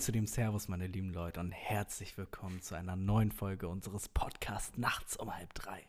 Moin 0.00 0.04
zu 0.06 0.12
dem 0.12 0.26
Servus, 0.26 0.66
meine 0.68 0.86
lieben 0.86 1.12
Leute, 1.12 1.40
und 1.40 1.52
herzlich 1.52 2.16
willkommen 2.16 2.62
zu 2.62 2.74
einer 2.74 2.96
neuen 2.96 3.30
Folge 3.30 3.68
unseres 3.68 4.08
Podcasts 4.08 4.78
Nachts 4.78 5.14
um 5.18 5.36
halb 5.36 5.52
drei. 5.52 5.82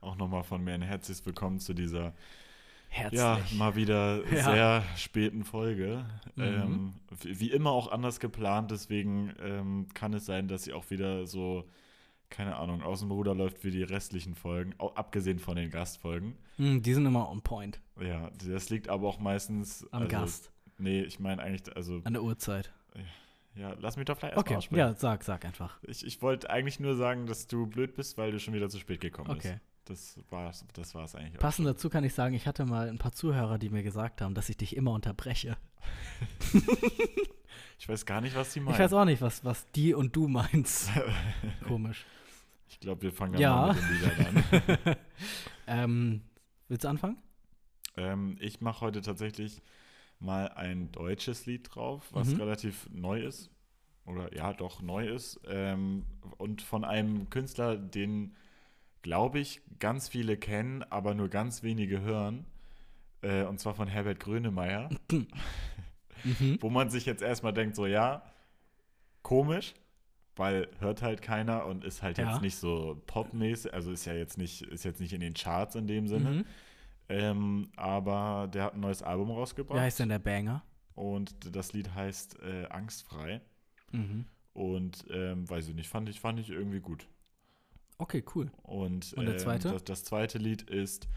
Auch 0.00 0.16
nochmal 0.16 0.44
von 0.44 0.64
mir 0.64 0.72
ein 0.72 0.80
herzliches 0.80 1.26
Willkommen 1.26 1.60
zu 1.60 1.74
dieser 1.74 2.14
Herzlich. 2.88 3.20
ja 3.20 3.38
mal 3.52 3.76
wieder 3.76 4.26
Ja. 4.32 4.44
sehr 4.44 4.84
späten 4.96 5.44
Folge. 5.44 6.06
Mhm. 6.36 6.42
Ähm, 6.42 6.94
wie 7.22 7.50
immer 7.50 7.72
auch 7.72 7.92
anders 7.92 8.18
geplant, 8.18 8.70
deswegen 8.70 9.34
ähm, 9.42 9.88
kann 9.92 10.14
es 10.14 10.24
sein, 10.24 10.48
dass 10.48 10.62
sie 10.64 10.72
auch 10.72 10.88
wieder 10.88 11.26
so 11.26 11.68
keine 12.30 12.56
Ahnung 12.56 12.82
aus 12.82 13.00
dem 13.00 13.10
Ruder 13.10 13.34
läuft 13.34 13.62
wie 13.62 13.70
die 13.70 13.82
restlichen 13.82 14.34
Folgen, 14.36 14.74
au- 14.78 14.94
abgesehen 14.94 15.38
von 15.38 15.56
den 15.56 15.68
Gastfolgen. 15.68 16.34
Hm, 16.56 16.80
die 16.82 16.94
sind 16.94 17.04
immer 17.04 17.28
on 17.28 17.42
point. 17.42 17.78
Ja, 18.00 18.30
das 18.48 18.70
liegt 18.70 18.88
aber 18.88 19.06
auch 19.06 19.18
meistens 19.18 19.86
Am 19.92 20.04
also, 20.04 20.16
Gast, 20.16 20.50
Nee, 20.78 21.02
ich 21.02 21.20
meine 21.20 21.42
eigentlich 21.42 21.76
also 21.76 22.00
an 22.04 22.14
der 22.14 22.22
Uhrzeit. 22.22 22.72
ja, 22.96 23.02
lass 23.54 23.96
mich 23.96 24.04
doch 24.06 24.16
vielleicht 24.18 24.34
erst 24.36 24.46
Okay, 24.46 24.56
aussprechen. 24.56 24.78
ja, 24.78 24.94
sag, 24.94 25.22
sag 25.24 25.44
einfach. 25.44 25.78
Ich, 25.82 26.04
ich 26.06 26.20
wollte 26.22 26.50
eigentlich 26.50 26.80
nur 26.80 26.96
sagen, 26.96 27.26
dass 27.26 27.46
du 27.46 27.66
blöd 27.66 27.94
bist, 27.94 28.18
weil 28.18 28.32
du 28.32 28.40
schon 28.40 28.54
wieder 28.54 28.68
zu 28.68 28.78
spät 28.78 29.00
gekommen 29.00 29.30
Okay. 29.30 29.52
bist. 29.52 29.60
Das 29.86 30.18
war's, 30.30 30.64
das 30.72 30.94
war's 30.94 31.14
eigentlich. 31.14 31.36
auch 31.36 31.40
Passend 31.40 31.68
dazu 31.68 31.90
kann 31.90 32.04
ich 32.04 32.14
sagen, 32.14 32.34
ich 32.34 32.46
hatte 32.46 32.64
mal 32.64 32.88
ein 32.88 32.96
paar 32.98 33.12
Zuhörer, 33.12 33.58
die 33.58 33.68
mir 33.68 33.82
gesagt 33.82 34.22
haben, 34.22 34.34
dass 34.34 34.48
ich 34.48 34.56
dich 34.56 34.76
immer 34.76 34.92
unterbreche. 34.92 35.56
Ich 37.78 37.88
weiß 37.88 38.06
gar 38.06 38.20
nicht, 38.20 38.34
was 38.36 38.52
die 38.52 38.60
meinen. 38.60 38.74
Ich 38.74 38.80
weiß 38.80 38.92
auch 38.94 39.04
nicht, 39.04 39.20
was, 39.20 39.44
was 39.44 39.70
die 39.72 39.94
und 39.94 40.14
du 40.16 40.28
meinst. 40.28 40.90
Komisch. 41.66 42.04
Ich 42.68 42.80
glaube, 42.80 43.02
wir 43.02 43.12
fangen 43.12 43.38
Ja. 43.38 43.50
mal 43.56 43.74
mit 43.74 43.82
den 43.82 43.92
Liedern 43.92 44.26
an. 44.86 44.96
ähm, 45.66 46.22
willst 46.68 46.84
du 46.84 46.88
anfangen? 46.88 47.18
ähm, 47.96 48.36
ich 48.40 48.60
mache 48.60 48.80
heute 48.80 49.02
tatsächlich 49.02 49.60
mal 50.20 50.48
ein 50.48 50.90
deutsches 50.92 51.46
Lied 51.46 51.74
drauf, 51.74 52.08
was 52.12 52.28
Mhm. 52.28 52.40
relativ 52.40 52.88
neu 52.92 53.20
ist. 53.22 53.50
Oder 54.06 54.34
ja, 54.34 54.52
doch 54.52 54.82
neu 54.82 55.08
ist. 55.08 55.40
Ähm, 55.48 56.04
und 56.38 56.60
von 56.62 56.84
einem 56.84 57.30
Künstler, 57.30 57.76
den, 57.76 58.34
glaube 59.02 59.38
ich, 59.38 59.60
ganz 59.78 60.08
viele 60.08 60.36
kennen, 60.36 60.82
aber 60.84 61.14
nur 61.14 61.28
ganz 61.28 61.62
wenige 61.62 62.00
hören. 62.00 62.44
Äh, 63.22 63.44
und 63.44 63.58
zwar 63.60 63.74
von 63.74 63.88
Herbert 63.88 64.20
Grönemeyer. 64.20 64.90
Mhm. 66.24 66.56
wo 66.62 66.70
man 66.70 66.88
sich 66.88 67.04
jetzt 67.04 67.22
erstmal 67.22 67.52
denkt, 67.52 67.76
so 67.76 67.84
ja, 67.86 68.22
komisch, 69.22 69.74
weil 70.36 70.68
hört 70.80 71.02
halt 71.02 71.20
keiner 71.22 71.66
und 71.66 71.84
ist 71.84 72.02
halt 72.02 72.16
Ja. 72.18 72.30
jetzt 72.32 72.40
nicht 72.42 72.56
so 72.56 73.00
popmäßig, 73.06 73.74
also 73.74 73.92
ist 73.92 74.04
ja 74.06 74.14
jetzt 74.14 74.38
nicht, 74.38 74.62
ist 74.62 74.84
jetzt 74.84 75.00
nicht 75.00 75.12
in 75.12 75.20
den 75.20 75.34
Charts 75.34 75.74
in 75.74 75.86
dem 75.86 76.08
Sinne. 76.08 76.30
Mhm. 76.30 76.44
Ähm, 77.14 77.70
aber 77.76 78.48
der 78.52 78.64
hat 78.64 78.74
ein 78.74 78.80
neues 78.80 79.02
Album 79.02 79.30
rausgebracht 79.30 79.76
Wie 79.76 79.82
heißt 79.82 80.00
denn 80.00 80.08
der 80.08 80.18
Banger? 80.18 80.62
und 80.94 81.54
das 81.54 81.72
Lied 81.72 81.94
heißt 81.94 82.40
äh, 82.42 82.66
Angstfrei. 82.66 83.40
Mhm. 83.92 84.26
Und 84.52 85.04
ähm, 85.10 85.48
weiß 85.48 85.68
ich 85.68 85.74
nicht, 85.74 85.88
fand 85.88 86.08
ich, 86.08 86.20
fand 86.20 86.38
ich 86.38 86.50
irgendwie 86.50 86.80
gut. 86.80 87.08
Okay, 87.98 88.24
cool. 88.34 88.50
Und, 88.62 89.12
Und 89.14 89.26
der 89.26 89.34
ähm, 89.34 89.40
zweite? 89.40 89.72
Das, 89.72 89.84
das 89.84 90.04
zweite 90.04 90.38
Lied 90.38 90.62
ist 90.62 91.08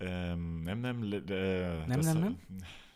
ähm, 0.00 0.62
Nem 0.62 0.80
Nem, 0.80 1.02
äh, 1.12 1.20
Nem 1.86 1.88
das, 1.88 2.06
Nem 2.06 2.20
Nem? 2.20 2.36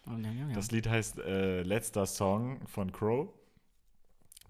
Oh. 0.06 0.55
Das 0.55 0.71
Lied 0.71 0.89
heißt 0.89 1.19
äh, 1.19 1.62
Letzter 1.62 2.06
Song 2.06 2.67
von 2.67 2.93
Crow. 2.93 3.28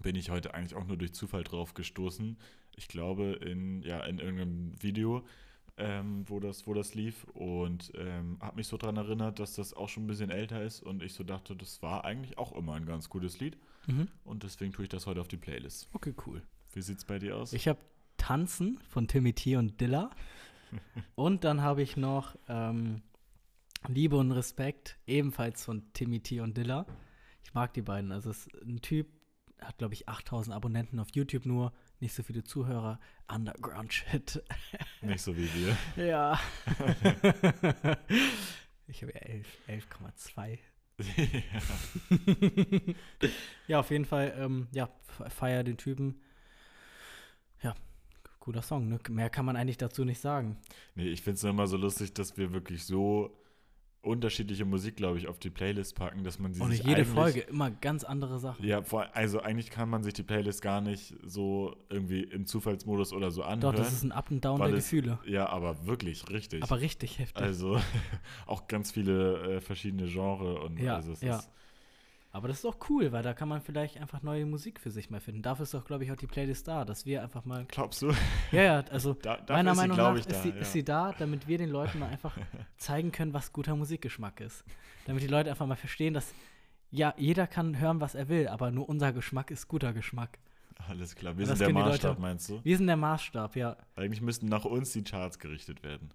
Bin 0.01 0.15
ich 0.15 0.29
heute 0.29 0.53
eigentlich 0.53 0.75
auch 0.75 0.85
nur 0.85 0.97
durch 0.97 1.13
Zufall 1.13 1.43
drauf 1.43 1.73
gestoßen. 1.73 2.37
Ich 2.75 2.87
glaube, 2.87 3.33
in, 3.33 3.81
ja, 3.83 3.99
in 4.01 4.19
irgendeinem 4.19 4.81
Video, 4.81 5.23
ähm, 5.81 6.23
wo, 6.27 6.39
das, 6.39 6.67
wo 6.67 6.73
das 6.73 6.93
lief. 6.93 7.25
Und 7.33 7.91
ähm, 7.95 8.37
habe 8.39 8.57
mich 8.57 8.67
so 8.67 8.77
daran 8.77 8.97
erinnert, 8.97 9.39
dass 9.39 9.55
das 9.55 9.73
auch 9.73 9.89
schon 9.89 10.03
ein 10.03 10.07
bisschen 10.07 10.29
älter 10.29 10.61
ist. 10.61 10.81
Und 10.81 11.01
ich 11.01 11.13
so 11.13 11.23
dachte, 11.23 11.55
das 11.55 11.81
war 11.81 12.05
eigentlich 12.05 12.37
auch 12.37 12.53
immer 12.53 12.73
ein 12.75 12.85
ganz 12.85 13.09
gutes 13.09 13.39
Lied. 13.39 13.57
Mhm. 13.87 14.07
Und 14.23 14.43
deswegen 14.43 14.71
tue 14.71 14.83
ich 14.83 14.89
das 14.89 15.07
heute 15.07 15.21
auf 15.21 15.27
die 15.27 15.37
Playlist. 15.37 15.89
Okay, 15.93 16.13
cool. 16.25 16.41
Wie 16.73 16.81
sieht's 16.81 17.03
bei 17.03 17.19
dir 17.19 17.35
aus? 17.35 17.53
Ich 17.53 17.67
habe 17.67 17.79
Tanzen 18.17 18.79
von 18.89 19.07
Timmy 19.07 19.33
T 19.33 19.55
und 19.55 19.81
Dilla. 19.81 20.11
und 21.15 21.43
dann 21.43 21.61
habe 21.61 21.81
ich 21.81 21.97
noch 21.97 22.35
ähm, 22.47 23.01
Liebe 23.87 24.17
und 24.17 24.31
Respekt, 24.31 24.97
ebenfalls 25.07 25.65
von 25.65 25.91
Timmy 25.93 26.19
T 26.19 26.39
und 26.41 26.55
Dilla. 26.55 26.85
Ich 27.43 27.53
mag 27.53 27.73
die 27.73 27.81
beiden. 27.81 28.11
Also 28.11 28.29
es 28.29 28.45
ist 28.45 28.61
ein 28.61 28.81
Typ, 28.81 29.07
hat 29.59 29.79
glaube 29.79 29.95
ich 29.95 30.07
8000 30.07 30.55
Abonnenten 30.55 30.99
auf 30.99 31.07
YouTube 31.13 31.45
nur, 31.45 31.73
nicht 32.01 32.13
so 32.13 32.23
viele 32.23 32.43
Zuhörer. 32.43 32.99
Underground 33.27 33.93
Shit. 33.93 34.43
Nicht 35.01 35.21
so 35.21 35.35
wie 35.37 35.47
wir. 35.53 36.05
ja. 36.05 36.37
ich 38.87 39.01
habe 39.01 39.13
ja 39.13 39.19
11 39.21 39.47
11,2. 39.69 40.59
ja. 40.99 41.61
ja, 43.67 43.79
auf 43.79 43.89
jeden 43.91 44.05
Fall, 44.05 44.33
ähm, 44.37 44.67
ja, 44.71 44.89
fe- 45.03 45.29
feier 45.29 45.63
den 45.63 45.77
Typen. 45.77 46.21
Ja, 47.63 47.73
cooler 48.39 48.61
Song, 48.61 48.87
ne? 48.89 48.99
Mehr 49.09 49.29
kann 49.29 49.45
man 49.45 49.55
eigentlich 49.55 49.77
dazu 49.77 50.03
nicht 50.03 50.19
sagen. 50.19 50.57
Nee, 50.95 51.07
ich 51.07 51.21
finde 51.21 51.35
es 51.35 51.43
immer 51.43 51.67
so 51.67 51.77
lustig, 51.77 52.13
dass 52.13 52.37
wir 52.37 52.51
wirklich 52.51 52.83
so 52.85 53.40
unterschiedliche 54.01 54.65
Musik, 54.65 54.95
glaube 54.95 55.19
ich, 55.19 55.27
auf 55.27 55.37
die 55.37 55.51
Playlist 55.51 55.95
packen, 55.95 56.23
dass 56.23 56.39
man 56.39 56.53
sie 56.53 56.61
Und 56.61 56.71
sich 56.71 56.83
jede 56.83 57.05
Folge 57.05 57.41
immer 57.41 57.69
ganz 57.69 58.03
andere 58.03 58.39
Sachen. 58.39 58.65
Ja, 58.65 58.81
vor, 58.81 59.07
also 59.13 59.41
eigentlich 59.41 59.69
kann 59.69 59.89
man 59.89 60.01
sich 60.03 60.13
die 60.13 60.23
Playlist 60.23 60.61
gar 60.63 60.81
nicht 60.81 61.13
so 61.23 61.75
irgendwie 61.89 62.23
im 62.23 62.45
Zufallsmodus 62.47 63.13
oder 63.13 63.29
so 63.29 63.41
Doch, 63.41 63.49
anhören. 63.49 63.75
das 63.75 63.93
ist 63.93 64.03
ein 64.03 64.11
Up 64.11 64.31
and 64.31 64.43
Down 64.43 64.59
der 64.59 64.69
es- 64.69 64.75
Gefühle. 64.89 65.19
ja, 65.27 65.47
aber 65.47 65.85
wirklich, 65.85 66.27
richtig. 66.31 66.63
Aber 66.63 66.81
richtig 66.81 67.19
heftig. 67.19 67.41
also 67.43 67.79
auch 68.47 68.67
ganz 68.67 68.91
viele 68.91 69.57
äh, 69.57 69.61
verschiedene 69.61 70.07
Genres 70.07 70.59
und 70.63 70.79
Ja, 70.79 70.95
also 70.95 71.11
es 71.11 71.21
ja. 71.21 71.37
ist 71.37 71.49
Aber 72.33 72.47
das 72.47 72.59
ist 72.59 72.65
auch 72.65 72.77
cool, 72.89 73.11
weil 73.11 73.23
da 73.23 73.33
kann 73.33 73.49
man 73.49 73.59
vielleicht 73.61 73.97
einfach 73.99 74.21
neue 74.21 74.45
Musik 74.45 74.79
für 74.79 74.89
sich 74.89 75.09
mal 75.09 75.19
finden. 75.19 75.41
Dafür 75.41 75.63
ist 75.63 75.73
doch, 75.73 75.83
glaube 75.83 76.05
ich, 76.05 76.11
auch 76.13 76.15
die 76.15 76.27
Playlist 76.27 76.65
da, 76.67 76.85
dass 76.85 77.05
wir 77.05 77.21
einfach 77.21 77.43
mal. 77.43 77.65
glaubst 77.65 78.01
du? 78.01 78.13
Ja, 78.53 78.61
ja, 78.63 78.79
also 78.89 79.13
Da, 79.21 79.43
meiner 79.49 79.73
sie, 79.75 79.81
Meinung 79.81 79.97
glaub 79.97 80.13
nach 80.13 80.19
ist, 80.19 80.31
da, 80.31 80.41
sie, 80.41 80.49
ja. 80.49 80.55
ist 80.55 80.71
sie 80.71 80.83
da, 80.85 81.11
damit 81.17 81.47
wir 81.49 81.57
den 81.57 81.69
Leuten 81.69 81.99
mal 81.99 82.07
einfach 82.09 82.37
zeigen 82.77 83.11
können, 83.11 83.33
was 83.33 83.51
guter 83.51 83.75
Musikgeschmack 83.75 84.39
ist. 84.39 84.63
Damit 85.07 85.23
die 85.23 85.27
Leute 85.27 85.49
einfach 85.49 85.67
mal 85.67 85.75
verstehen, 85.75 86.13
dass 86.13 86.33
ja, 86.89 87.13
jeder 87.17 87.47
kann 87.47 87.79
hören, 87.79 87.99
was 88.01 88.15
er 88.15 88.29
will, 88.29 88.47
aber 88.47 88.71
nur 88.71 88.87
unser 88.87 89.11
Geschmack 89.13 89.51
ist 89.51 89.67
guter 89.67 89.91
Geschmack. 89.93 90.39
Alles 90.87 91.15
klar, 91.15 91.37
wir 91.37 91.45
sind 91.45 91.59
der 91.59 91.71
Maßstab, 91.73 92.03
Leute- 92.11 92.21
meinst 92.21 92.49
du? 92.49 92.59
Wir 92.63 92.77
sind 92.77 92.87
der 92.87 92.97
Maßstab, 92.97 93.55
ja. 93.55 93.77
Eigentlich 93.95 94.21
müssten 94.21 94.47
nach 94.47 94.65
uns 94.65 94.93
die 94.93 95.03
Charts 95.03 95.37
gerichtet 95.37 95.83
werden. 95.83 96.13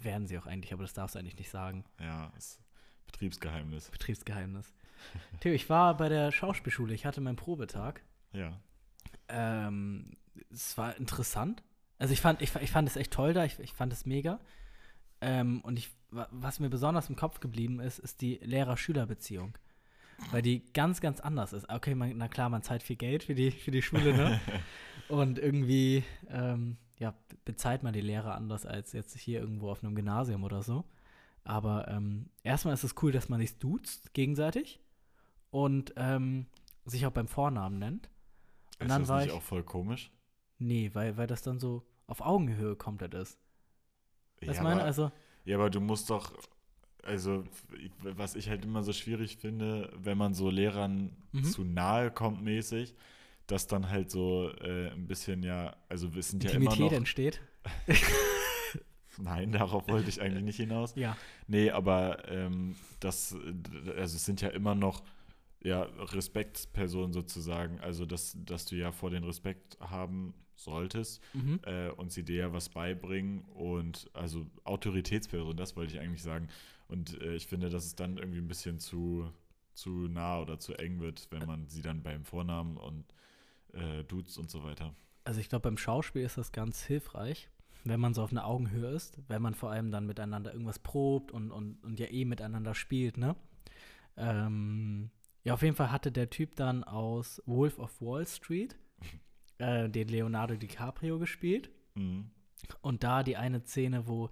Werden 0.00 0.26
sie 0.26 0.36
auch 0.38 0.46
eigentlich, 0.46 0.72
aber 0.72 0.82
das 0.82 0.94
darfst 0.94 1.14
du 1.14 1.18
eigentlich 1.20 1.36
nicht 1.38 1.50
sagen. 1.50 1.84
Ja, 2.00 2.32
ist 2.36 2.60
Betriebsgeheimnis. 3.06 3.90
Betriebsgeheimnis. 3.90 4.72
Theo, 5.40 5.52
ich 5.52 5.68
war 5.68 5.96
bei 5.96 6.08
der 6.08 6.30
Schauspielschule, 6.32 6.94
ich 6.94 7.04
hatte 7.06 7.20
meinen 7.20 7.36
Probetag. 7.36 8.02
Ja. 8.32 8.58
Ähm, 9.28 10.16
es 10.50 10.76
war 10.78 10.96
interessant. 10.96 11.62
Also 11.98 12.12
ich 12.12 12.20
fand, 12.20 12.42
ich, 12.42 12.54
ich 12.56 12.70
fand 12.70 12.88
es 12.88 12.96
echt 12.96 13.12
toll 13.12 13.32
da, 13.32 13.44
ich, 13.44 13.58
ich 13.60 13.72
fand 13.72 13.92
es 13.92 14.06
mega. 14.06 14.40
Ähm, 15.20 15.60
und 15.62 15.78
ich, 15.78 15.90
wa- 16.10 16.28
was 16.30 16.58
mir 16.60 16.68
besonders 16.68 17.08
im 17.08 17.16
Kopf 17.16 17.40
geblieben 17.40 17.80
ist, 17.80 17.98
ist 17.98 18.20
die 18.20 18.36
Lehrer-Schüler-Beziehung. 18.42 19.56
Weil 20.30 20.42
die 20.42 20.72
ganz, 20.72 21.00
ganz 21.00 21.20
anders 21.20 21.52
ist. 21.52 21.68
Okay, 21.68 21.94
man, 21.94 22.16
na 22.16 22.28
klar, 22.28 22.48
man 22.48 22.62
zahlt 22.62 22.82
viel 22.82 22.96
Geld 22.96 23.24
für 23.24 23.34
die, 23.34 23.50
für 23.50 23.70
die 23.72 23.82
Schule, 23.82 24.14
ne? 24.16 24.40
und 25.08 25.38
irgendwie, 25.38 26.04
ähm, 26.28 26.76
ja, 26.98 27.14
bezahlt 27.44 27.82
man 27.82 27.92
die 27.92 28.00
Lehrer 28.00 28.34
anders 28.36 28.64
als 28.64 28.92
jetzt 28.92 29.16
hier 29.18 29.40
irgendwo 29.40 29.70
auf 29.70 29.82
einem 29.82 29.94
Gymnasium 29.96 30.44
oder 30.44 30.62
so. 30.62 30.84
Aber 31.44 31.88
ähm, 31.88 32.26
erstmal 32.44 32.74
ist 32.74 32.84
es 32.84 32.94
cool, 33.02 33.10
dass 33.10 33.28
man 33.28 33.40
sich 33.40 33.58
duzt 33.58 34.14
gegenseitig 34.14 34.78
und 35.52 35.92
ähm, 35.96 36.46
sich 36.86 37.06
auch 37.06 37.12
beim 37.12 37.28
Vornamen 37.28 37.78
nennt. 37.78 38.08
Und 38.80 38.86
ist 38.86 38.90
dann 38.90 39.02
das 39.02 39.08
war 39.08 39.18
nicht 39.20 39.28
ich, 39.28 39.32
auch 39.32 39.42
voll 39.42 39.62
komisch? 39.62 40.10
Nee, 40.58 40.90
weil, 40.94 41.16
weil 41.16 41.28
das 41.28 41.42
dann 41.42 41.60
so 41.60 41.84
auf 42.08 42.20
Augenhöhe 42.20 42.74
komplett 42.74 43.14
ist. 43.14 43.38
Was 44.44 44.56
ja, 44.56 44.62
meine? 44.64 44.76
aber- 44.80 44.84
Also, 44.84 45.12
Ja, 45.44 45.56
aber 45.58 45.70
du 45.70 45.80
musst 45.80 46.10
doch, 46.10 46.32
also 47.04 47.44
was 48.02 48.34
ich 48.34 48.48
halt 48.48 48.64
immer 48.64 48.82
so 48.82 48.92
schwierig 48.92 49.36
finde, 49.36 49.92
wenn 49.96 50.18
man 50.18 50.34
so 50.34 50.50
Lehrern 50.50 51.16
Mhm. 51.32 51.44
zu 51.44 51.64
nahe 51.64 52.10
kommt 52.10 52.42
mäßig, 52.42 52.94
dass 53.46 53.66
dann 53.66 53.90
halt 53.90 54.10
so 54.10 54.50
äh, 54.60 54.90
ein 54.90 55.06
bisschen 55.06 55.42
ja, 55.42 55.76
also 55.88 56.14
wir 56.14 56.22
sind 56.22 56.42
ja 56.44 56.50
immer 56.52 56.74
noch, 56.76 56.92
entsteht. 56.92 57.40
nein, 59.18 59.52
darauf 59.52 59.88
wollte 59.88 60.08
ich 60.08 60.20
eigentlich 60.20 60.44
nicht 60.44 60.56
hinaus. 60.56 60.94
Ja. 60.96 61.16
Nee, 61.46 61.70
aber 61.70 62.28
ähm, 62.28 62.76
das, 63.00 63.34
also 63.96 64.16
es 64.16 64.24
sind 64.24 64.40
ja 64.40 64.48
immer 64.48 64.74
noch 64.74 65.02
ja, 65.64 65.82
Respektspersonen 65.82 67.12
sozusagen, 67.12 67.80
also 67.80 68.06
dass, 68.06 68.36
dass 68.44 68.64
du 68.66 68.76
ja 68.76 68.92
vor 68.92 69.10
den 69.10 69.24
Respekt 69.24 69.78
haben 69.80 70.34
solltest 70.56 71.22
Mhm. 71.34 71.60
äh, 71.64 71.90
und 71.90 72.12
sie 72.12 72.24
dir 72.24 72.36
ja 72.36 72.52
was 72.52 72.68
beibringen 72.68 73.42
und 73.54 74.10
also 74.12 74.46
Autoritätsperson, 74.64 75.56
das 75.56 75.76
wollte 75.76 75.94
ich 75.94 76.00
eigentlich 76.00 76.22
sagen. 76.22 76.48
Und 76.88 77.20
äh, 77.20 77.34
ich 77.34 77.46
finde, 77.46 77.70
dass 77.70 77.84
es 77.84 77.94
dann 77.94 78.18
irgendwie 78.18 78.38
ein 78.38 78.48
bisschen 78.48 78.78
zu, 78.78 79.30
zu 79.74 79.90
nah 80.08 80.40
oder 80.40 80.58
zu 80.58 80.74
eng 80.74 81.00
wird, 81.00 81.26
wenn 81.30 81.46
man 81.46 81.68
sie 81.68 81.82
dann 81.82 82.02
beim 82.02 82.24
Vornamen 82.24 82.76
und 82.76 83.04
äh, 83.72 84.04
duzt 84.04 84.38
und 84.38 84.50
so 84.50 84.62
weiter. 84.62 84.94
Also 85.24 85.40
ich 85.40 85.48
glaube, 85.48 85.62
beim 85.62 85.78
Schauspiel 85.78 86.22
ist 86.22 86.36
das 86.38 86.52
ganz 86.52 86.82
hilfreich, 86.82 87.48
wenn 87.84 88.00
man 88.00 88.14
so 88.14 88.22
auf 88.22 88.30
einer 88.30 88.46
Augenhöhe 88.46 88.90
ist, 88.90 89.18
wenn 89.28 89.42
man 89.42 89.54
vor 89.54 89.70
allem 89.70 89.90
dann 89.90 90.06
miteinander 90.06 90.52
irgendwas 90.52 90.78
probt 90.78 91.32
und, 91.32 91.50
und, 91.50 91.82
und 91.82 91.98
ja 91.98 92.06
eh 92.10 92.24
miteinander 92.24 92.74
spielt, 92.74 93.16
ne? 93.16 93.36
Ähm, 94.16 95.10
Ja, 95.44 95.54
auf 95.54 95.62
jeden 95.62 95.74
Fall 95.74 95.90
hatte 95.90 96.12
der 96.12 96.30
Typ 96.30 96.56
dann 96.56 96.84
aus 96.84 97.42
Wolf 97.46 97.78
of 97.78 98.00
Wall 98.00 98.26
Street 98.26 98.76
äh, 99.58 99.88
den 99.88 100.08
Leonardo 100.08 100.54
DiCaprio 100.54 101.18
gespielt. 101.18 101.70
Mhm. 101.94 102.30
Und 102.80 103.02
da 103.02 103.22
die 103.22 103.36
eine 103.36 103.64
Szene, 103.64 104.06
wo 104.06 104.30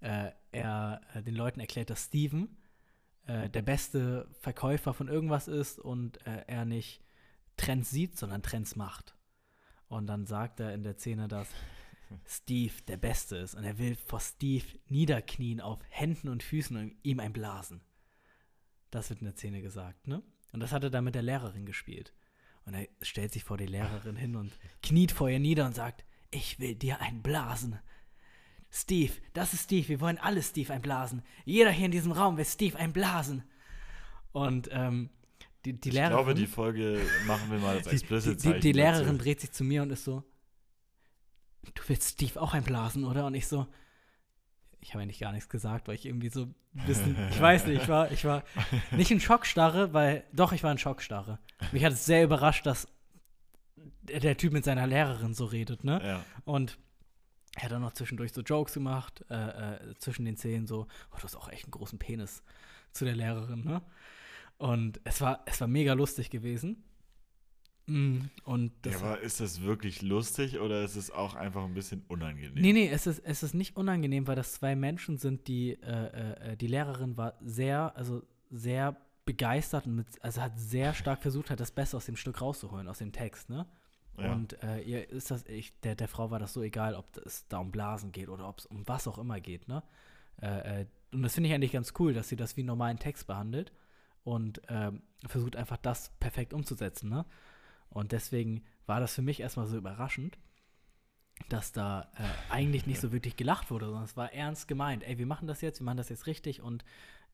äh, 0.00 0.30
er 0.52 1.00
äh, 1.14 1.22
den 1.22 1.34
Leuten 1.34 1.60
erklärt, 1.60 1.90
dass 1.90 2.04
Steven 2.04 2.56
äh, 3.26 3.48
der 3.50 3.62
beste 3.62 4.28
Verkäufer 4.40 4.94
von 4.94 5.08
irgendwas 5.08 5.48
ist 5.48 5.78
und 5.78 6.24
äh, 6.26 6.44
er 6.46 6.64
nicht 6.64 7.02
Trends 7.56 7.90
sieht, 7.90 8.16
sondern 8.16 8.42
Trends 8.42 8.76
macht. 8.76 9.16
Und 9.88 10.06
dann 10.06 10.26
sagt 10.26 10.60
er 10.60 10.74
in 10.74 10.82
der 10.82 10.98
Szene, 10.98 11.26
dass 11.26 11.48
Steve 12.26 12.74
der 12.86 12.96
Beste 12.96 13.36
ist 13.36 13.54
und 13.54 13.64
er 13.64 13.78
will 13.78 13.96
vor 13.96 14.20
Steve 14.20 14.64
niederknien 14.88 15.60
auf 15.60 15.80
Händen 15.88 16.28
und 16.28 16.42
Füßen 16.42 16.76
und 16.76 16.96
ihm 17.02 17.18
einblasen. 17.18 17.80
Das 18.90 19.10
wird 19.10 19.20
in 19.20 19.26
der 19.26 19.36
Szene 19.36 19.62
gesagt, 19.62 20.06
ne? 20.06 20.22
Und 20.54 20.60
das 20.60 20.70
hat 20.70 20.84
er 20.84 20.90
dann 20.90 21.02
mit 21.02 21.16
der 21.16 21.22
Lehrerin 21.22 21.66
gespielt. 21.66 22.14
Und 22.64 22.74
er 22.74 22.86
stellt 23.02 23.32
sich 23.32 23.42
vor 23.42 23.56
die 23.58 23.66
Lehrerin 23.66 24.14
hin 24.14 24.36
und 24.36 24.56
kniet 24.84 25.10
vor 25.10 25.28
ihr 25.28 25.40
nieder 25.40 25.66
und 25.66 25.74
sagt, 25.74 26.04
ich 26.30 26.60
will 26.60 26.76
dir 26.76 27.00
einblasen. 27.00 27.80
Steve, 28.70 29.12
das 29.32 29.52
ist 29.52 29.64
Steve, 29.64 29.88
wir 29.88 30.00
wollen 30.00 30.16
alle 30.18 30.42
Steve 30.44 30.72
einblasen. 30.72 31.22
Jeder 31.44 31.72
hier 31.72 31.86
in 31.86 31.90
diesem 31.90 32.12
Raum 32.12 32.36
will 32.36 32.44
Steve 32.44 32.78
einblasen. 32.78 33.42
Und 34.30 34.68
ähm, 34.70 35.10
die, 35.64 35.72
die 35.80 35.88
Ich 35.88 35.94
Lehrerin. 35.94 36.12
glaube, 36.16 36.34
die 36.34 36.46
Folge 36.46 37.00
machen 37.26 37.50
wir 37.50 37.58
mal 37.58 37.76
als 37.78 37.84
die, 37.88 37.90
die, 37.90 37.96
explicit 37.96 38.38
die, 38.38 38.42
Zeichen 38.42 38.60
die 38.60 38.72
Lehrerin 38.72 39.06
dazu. 39.06 39.18
dreht 39.18 39.40
sich 39.40 39.50
zu 39.50 39.64
mir 39.64 39.82
und 39.82 39.90
ist 39.90 40.04
so, 40.04 40.22
du 41.74 41.82
willst 41.88 42.10
Steve 42.12 42.40
auch 42.40 42.54
einblasen, 42.54 43.04
oder? 43.04 43.26
Und 43.26 43.34
ich 43.34 43.48
so, 43.48 43.66
ich 44.84 44.92
habe 44.92 45.02
eigentlich 45.02 45.18
gar 45.18 45.32
nichts 45.32 45.48
gesagt, 45.48 45.88
weil 45.88 45.94
ich 45.94 46.04
irgendwie 46.04 46.28
so 46.28 46.42
ein 46.42 46.54
bisschen, 46.86 47.16
ich 47.30 47.40
weiß 47.40 47.66
nicht, 47.66 47.82
ich 47.82 47.88
war, 47.88 48.12
ich 48.12 48.26
war 48.26 48.44
nicht 48.92 49.10
in 49.10 49.18
Schockstarre, 49.18 49.94
weil, 49.94 50.24
doch, 50.32 50.52
ich 50.52 50.62
war 50.62 50.70
in 50.70 50.76
Schockstarre. 50.76 51.38
Mich 51.72 51.84
hat 51.84 51.94
es 51.94 52.04
sehr 52.04 52.22
überrascht, 52.22 52.66
dass 52.66 52.86
der, 54.02 54.36
Typ 54.36 54.52
mit 54.52 54.62
seiner 54.62 54.86
Lehrerin 54.86 55.32
so 55.32 55.46
redet, 55.46 55.84
ne? 55.84 56.00
Ja. 56.04 56.24
Und 56.44 56.78
er 57.56 57.62
hat 57.62 57.72
dann 57.72 57.80
noch 57.80 57.94
zwischendurch 57.94 58.34
so 58.34 58.42
Jokes 58.42 58.74
gemacht, 58.74 59.24
äh, 59.30 59.34
äh, 59.74 59.94
zwischen 59.98 60.26
den 60.26 60.36
Szenen 60.36 60.66
so, 60.66 60.86
oh, 61.12 61.16
du 61.16 61.22
hast 61.22 61.34
auch 61.36 61.48
echt 61.48 61.64
einen 61.64 61.72
großen 61.72 61.98
Penis 61.98 62.42
zu 62.92 63.06
der 63.06 63.16
Lehrerin, 63.16 63.64
ne? 63.64 63.80
Und 64.58 65.00
es 65.04 65.22
war, 65.22 65.44
es 65.46 65.62
war 65.62 65.68
mega 65.68 65.94
lustig 65.94 66.28
gewesen. 66.28 66.84
Mm, 67.86 68.20
Und 68.44 68.72
das 68.82 68.94
ja, 68.94 69.00
aber 69.00 69.20
ist 69.20 69.40
das 69.40 69.62
wirklich 69.62 70.00
lustig 70.00 70.58
oder 70.58 70.82
ist 70.82 70.96
es 70.96 71.10
auch 71.10 71.34
einfach 71.34 71.64
ein 71.64 71.74
bisschen 71.74 72.02
unangenehm? 72.08 72.54
Nee, 72.54 72.72
nee, 72.72 72.88
es 72.88 73.06
ist, 73.06 73.18
es 73.20 73.42
ist 73.42 73.54
nicht 73.54 73.76
unangenehm, 73.76 74.26
weil 74.26 74.36
das 74.36 74.54
zwei 74.54 74.74
Menschen 74.74 75.18
sind, 75.18 75.48
die, 75.48 75.72
äh, 75.82 76.52
äh, 76.52 76.56
die 76.56 76.66
Lehrerin 76.66 77.16
war 77.16 77.34
sehr, 77.42 77.94
also 77.96 78.22
sehr 78.50 78.96
begeistert 79.26 79.86
und 79.86 79.96
mit, 79.96 80.06
also 80.22 80.40
hat 80.40 80.58
sehr 80.58 80.94
stark 80.94 81.20
versucht, 81.22 81.50
hat 81.50 81.60
das 81.60 81.70
Beste 81.70 81.96
aus 81.96 82.06
dem 82.06 82.16
Stück 82.16 82.40
rauszuholen, 82.40 82.88
aus 82.88 82.98
dem 82.98 83.12
Text, 83.12 83.50
ne? 83.50 83.66
Ja. 84.16 84.32
Und 84.32 84.62
äh, 84.62 84.80
ihr 84.82 85.10
ist 85.10 85.30
das, 85.30 85.44
ich, 85.46 85.78
der, 85.80 85.96
der 85.96 86.06
Frau 86.08 86.30
war 86.30 86.38
das 86.38 86.52
so 86.52 86.62
egal, 86.62 86.94
ob 86.94 87.16
es 87.26 87.48
da 87.48 87.58
um 87.58 87.72
Blasen 87.72 88.12
geht 88.12 88.28
oder 88.28 88.48
ob 88.48 88.60
es 88.60 88.66
um 88.66 88.86
was 88.86 89.08
auch 89.08 89.18
immer 89.18 89.40
geht, 89.40 89.66
ne? 89.68 89.82
Äh, 90.40 90.82
äh, 90.82 90.86
und 91.12 91.22
das 91.22 91.34
finde 91.34 91.48
ich 91.48 91.54
eigentlich 91.54 91.72
ganz 91.72 91.92
cool, 91.98 92.12
dass 92.14 92.28
sie 92.28 92.36
das 92.36 92.56
wie 92.56 92.60
einen 92.60 92.68
normalen 92.68 92.98
Text 92.98 93.26
behandelt 93.26 93.72
und 94.24 94.62
ähm, 94.68 95.02
versucht 95.26 95.56
einfach 95.56 95.76
das 95.76 96.10
perfekt 96.20 96.54
umzusetzen, 96.54 97.10
ne? 97.10 97.24
Und 97.94 98.12
deswegen 98.12 98.62
war 98.86 99.00
das 99.00 99.14
für 99.14 99.22
mich 99.22 99.40
erstmal 99.40 99.66
so 99.66 99.76
überraschend, 99.78 100.36
dass 101.48 101.72
da 101.72 102.08
äh, 102.16 102.52
eigentlich 102.52 102.86
nicht 102.86 103.00
so 103.00 103.12
wirklich 103.12 103.36
gelacht 103.36 103.70
wurde, 103.70 103.86
sondern 103.86 104.04
es 104.04 104.16
war 104.16 104.32
ernst 104.32 104.68
gemeint. 104.68 105.02
Ey, 105.04 105.18
wir 105.18 105.26
machen 105.26 105.46
das 105.48 105.60
jetzt, 105.62 105.80
wir 105.80 105.84
machen 105.84 105.96
das 105.96 106.08
jetzt 106.08 106.26
richtig 106.26 106.60
und 106.60 106.84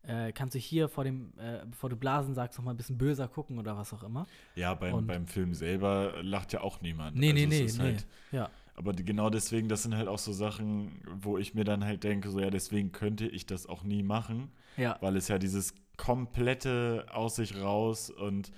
äh, 0.02 0.32
kannst 0.32 0.54
du 0.54 0.58
hier 0.58 0.88
vor 0.88 1.04
dem, 1.04 1.32
äh, 1.38 1.64
bevor 1.66 1.90
du 1.90 1.96
Blasen 1.96 2.34
sagst, 2.34 2.58
noch 2.58 2.64
mal 2.64 2.70
ein 2.70 2.76
bisschen 2.78 2.96
böser 2.96 3.28
gucken 3.28 3.58
oder 3.58 3.76
was 3.76 3.92
auch 3.92 4.02
immer. 4.02 4.26
Ja, 4.54 4.74
beim, 4.74 4.94
Und- 4.94 5.06
beim 5.06 5.26
Film 5.26 5.52
selber 5.54 6.22
lacht 6.22 6.52
ja 6.54 6.62
auch 6.62 6.80
niemand. 6.80 7.16
Nee, 7.16 7.32
nee, 7.34 7.44
Also 7.44 7.48
nee, 7.56 7.64
ist 7.64 7.78
nee. 7.78 7.84
Halt, 7.84 8.06
Ja, 8.32 8.50
aber 8.74 8.94
die, 8.94 9.04
genau 9.04 9.28
deswegen, 9.28 9.68
das 9.68 9.82
sind 9.82 9.94
halt 9.94 10.08
auch 10.08 10.18
so 10.18 10.32
Sachen, 10.32 11.02
wo 11.20 11.36
ich 11.36 11.54
mir 11.54 11.64
dann 11.64 11.84
halt 11.84 12.02
denke, 12.04 12.30
so 12.30 12.40
ja, 12.40 12.48
deswegen 12.48 12.92
könnte 12.92 13.26
ich 13.26 13.44
das 13.44 13.66
auch 13.66 13.82
nie 13.84 14.02
machen, 14.02 14.50
ja, 14.78 14.96
weil 15.02 15.16
es 15.16 15.28
ja 15.28 15.38
dieses 15.38 15.74
komplette 15.98 17.04
aus 17.12 17.36
sich 17.36 17.56
raus 17.60 18.08
und 18.08 18.50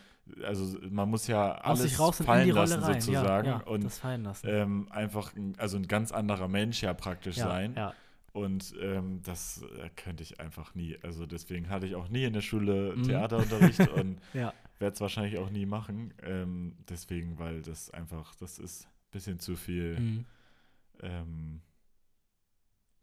also 0.44 0.78
man 0.90 1.08
muss 1.10 1.26
ja 1.26 1.52
alles 1.52 1.98
in 1.98 2.24
fallen 2.24 2.50
lassen 2.50 2.82
rein. 2.82 3.00
sozusagen 3.00 3.46
ja, 3.48 3.58
ja, 3.58 3.66
und 3.66 3.84
das 3.84 3.98
fallen 3.98 4.24
lassen. 4.24 4.46
ähm, 4.48 4.86
einfach 4.90 5.34
ein, 5.36 5.54
also 5.58 5.76
ein 5.76 5.86
ganz 5.86 6.12
anderer 6.12 6.48
Mensch 6.48 6.82
ja 6.82 6.94
praktisch 6.94 7.36
ja, 7.36 7.46
sein. 7.48 7.74
Ja, 7.76 7.94
Und 8.32 8.74
ähm, 8.80 9.20
das 9.24 9.62
äh, 9.78 9.90
könnte 9.94 10.22
ich 10.22 10.40
einfach 10.40 10.74
nie. 10.74 10.96
Also 11.02 11.26
deswegen 11.26 11.68
hatte 11.68 11.86
ich 11.86 11.94
auch 11.96 12.08
nie 12.08 12.24
in 12.24 12.32
der 12.32 12.40
Schule 12.40 12.94
Mhm. 12.96 13.02
Theaterunterricht 13.04 13.80
und 13.94 14.18
werde 14.78 14.94
es 14.94 15.00
wahrscheinlich 15.00 15.38
auch 15.38 15.50
nie 15.50 15.66
machen. 15.66 16.14
Ähm, 16.22 16.76
deswegen, 16.88 17.38
weil 17.38 17.60
das 17.62 17.90
einfach, 17.90 18.34
das 18.36 18.58
ist 18.58 18.84
ein 18.86 19.10
bisschen 19.10 19.38
zu 19.38 19.54
viel. 19.56 19.98
mhm. 20.00 20.24
Ähm, 21.02 21.60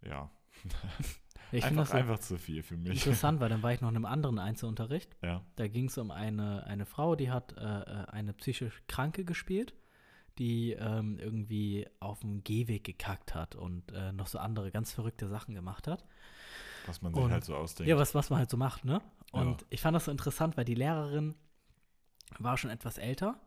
ja, 0.01 0.29
Ich 1.51 1.63
einfach, 1.63 1.81
das 1.85 1.91
einfach 1.93 2.19
zu 2.19 2.37
viel 2.37 2.61
für 2.61 2.77
mich. 2.77 2.91
interessant, 2.91 3.39
weil 3.39 3.49
dann 3.49 3.63
war 3.63 3.73
ich 3.73 3.81
noch 3.81 3.89
in 3.89 3.95
einem 3.95 4.05
anderen 4.05 4.37
Einzelunterricht. 4.37 5.15
Ja, 5.23 5.43
Da 5.55 5.67
ging 5.67 5.85
es 5.85 5.97
um 5.97 6.11
eine, 6.11 6.63
eine 6.67 6.85
Frau, 6.85 7.15
die 7.15 7.31
hat 7.31 7.57
äh, 7.57 7.61
äh, 7.61 8.05
eine 8.11 8.33
psychisch 8.33 8.83
Kranke 8.87 9.25
gespielt, 9.25 9.73
die 10.37 10.73
ähm, 10.73 11.17
irgendwie 11.17 11.87
auf 11.99 12.19
dem 12.19 12.43
Gehweg 12.43 12.83
gekackt 12.83 13.33
hat 13.33 13.55
und 13.55 13.91
äh, 13.93 14.11
noch 14.11 14.27
so 14.27 14.37
andere 14.37 14.69
ganz 14.69 14.91
verrückte 14.93 15.27
Sachen 15.27 15.55
gemacht 15.55 15.87
hat. 15.87 16.05
was 16.85 17.01
man 17.01 17.15
sich 17.15 17.23
Und- 17.23 17.31
halt 17.31 17.45
so 17.45 17.55
ausdenkt. 17.55 17.89
Ja, 17.89 17.97
was, 17.97 18.13
was 18.13 18.29
man 18.29 18.37
halt 18.37 18.51
so 18.51 18.57
macht, 18.57 18.85
ne? 18.85 19.01
Und 19.31 19.61
Ja. 19.61 19.67
ich 19.71 19.81
fand 19.81 19.95
das 19.95 20.05
so 20.05 20.11
interessant, 20.11 20.55
weil 20.55 20.65
die 20.65 20.75
Lehrerin 20.75 21.33
war 22.37 22.57
schon 22.57 22.69
etwas 22.69 22.99
älter 22.99 23.39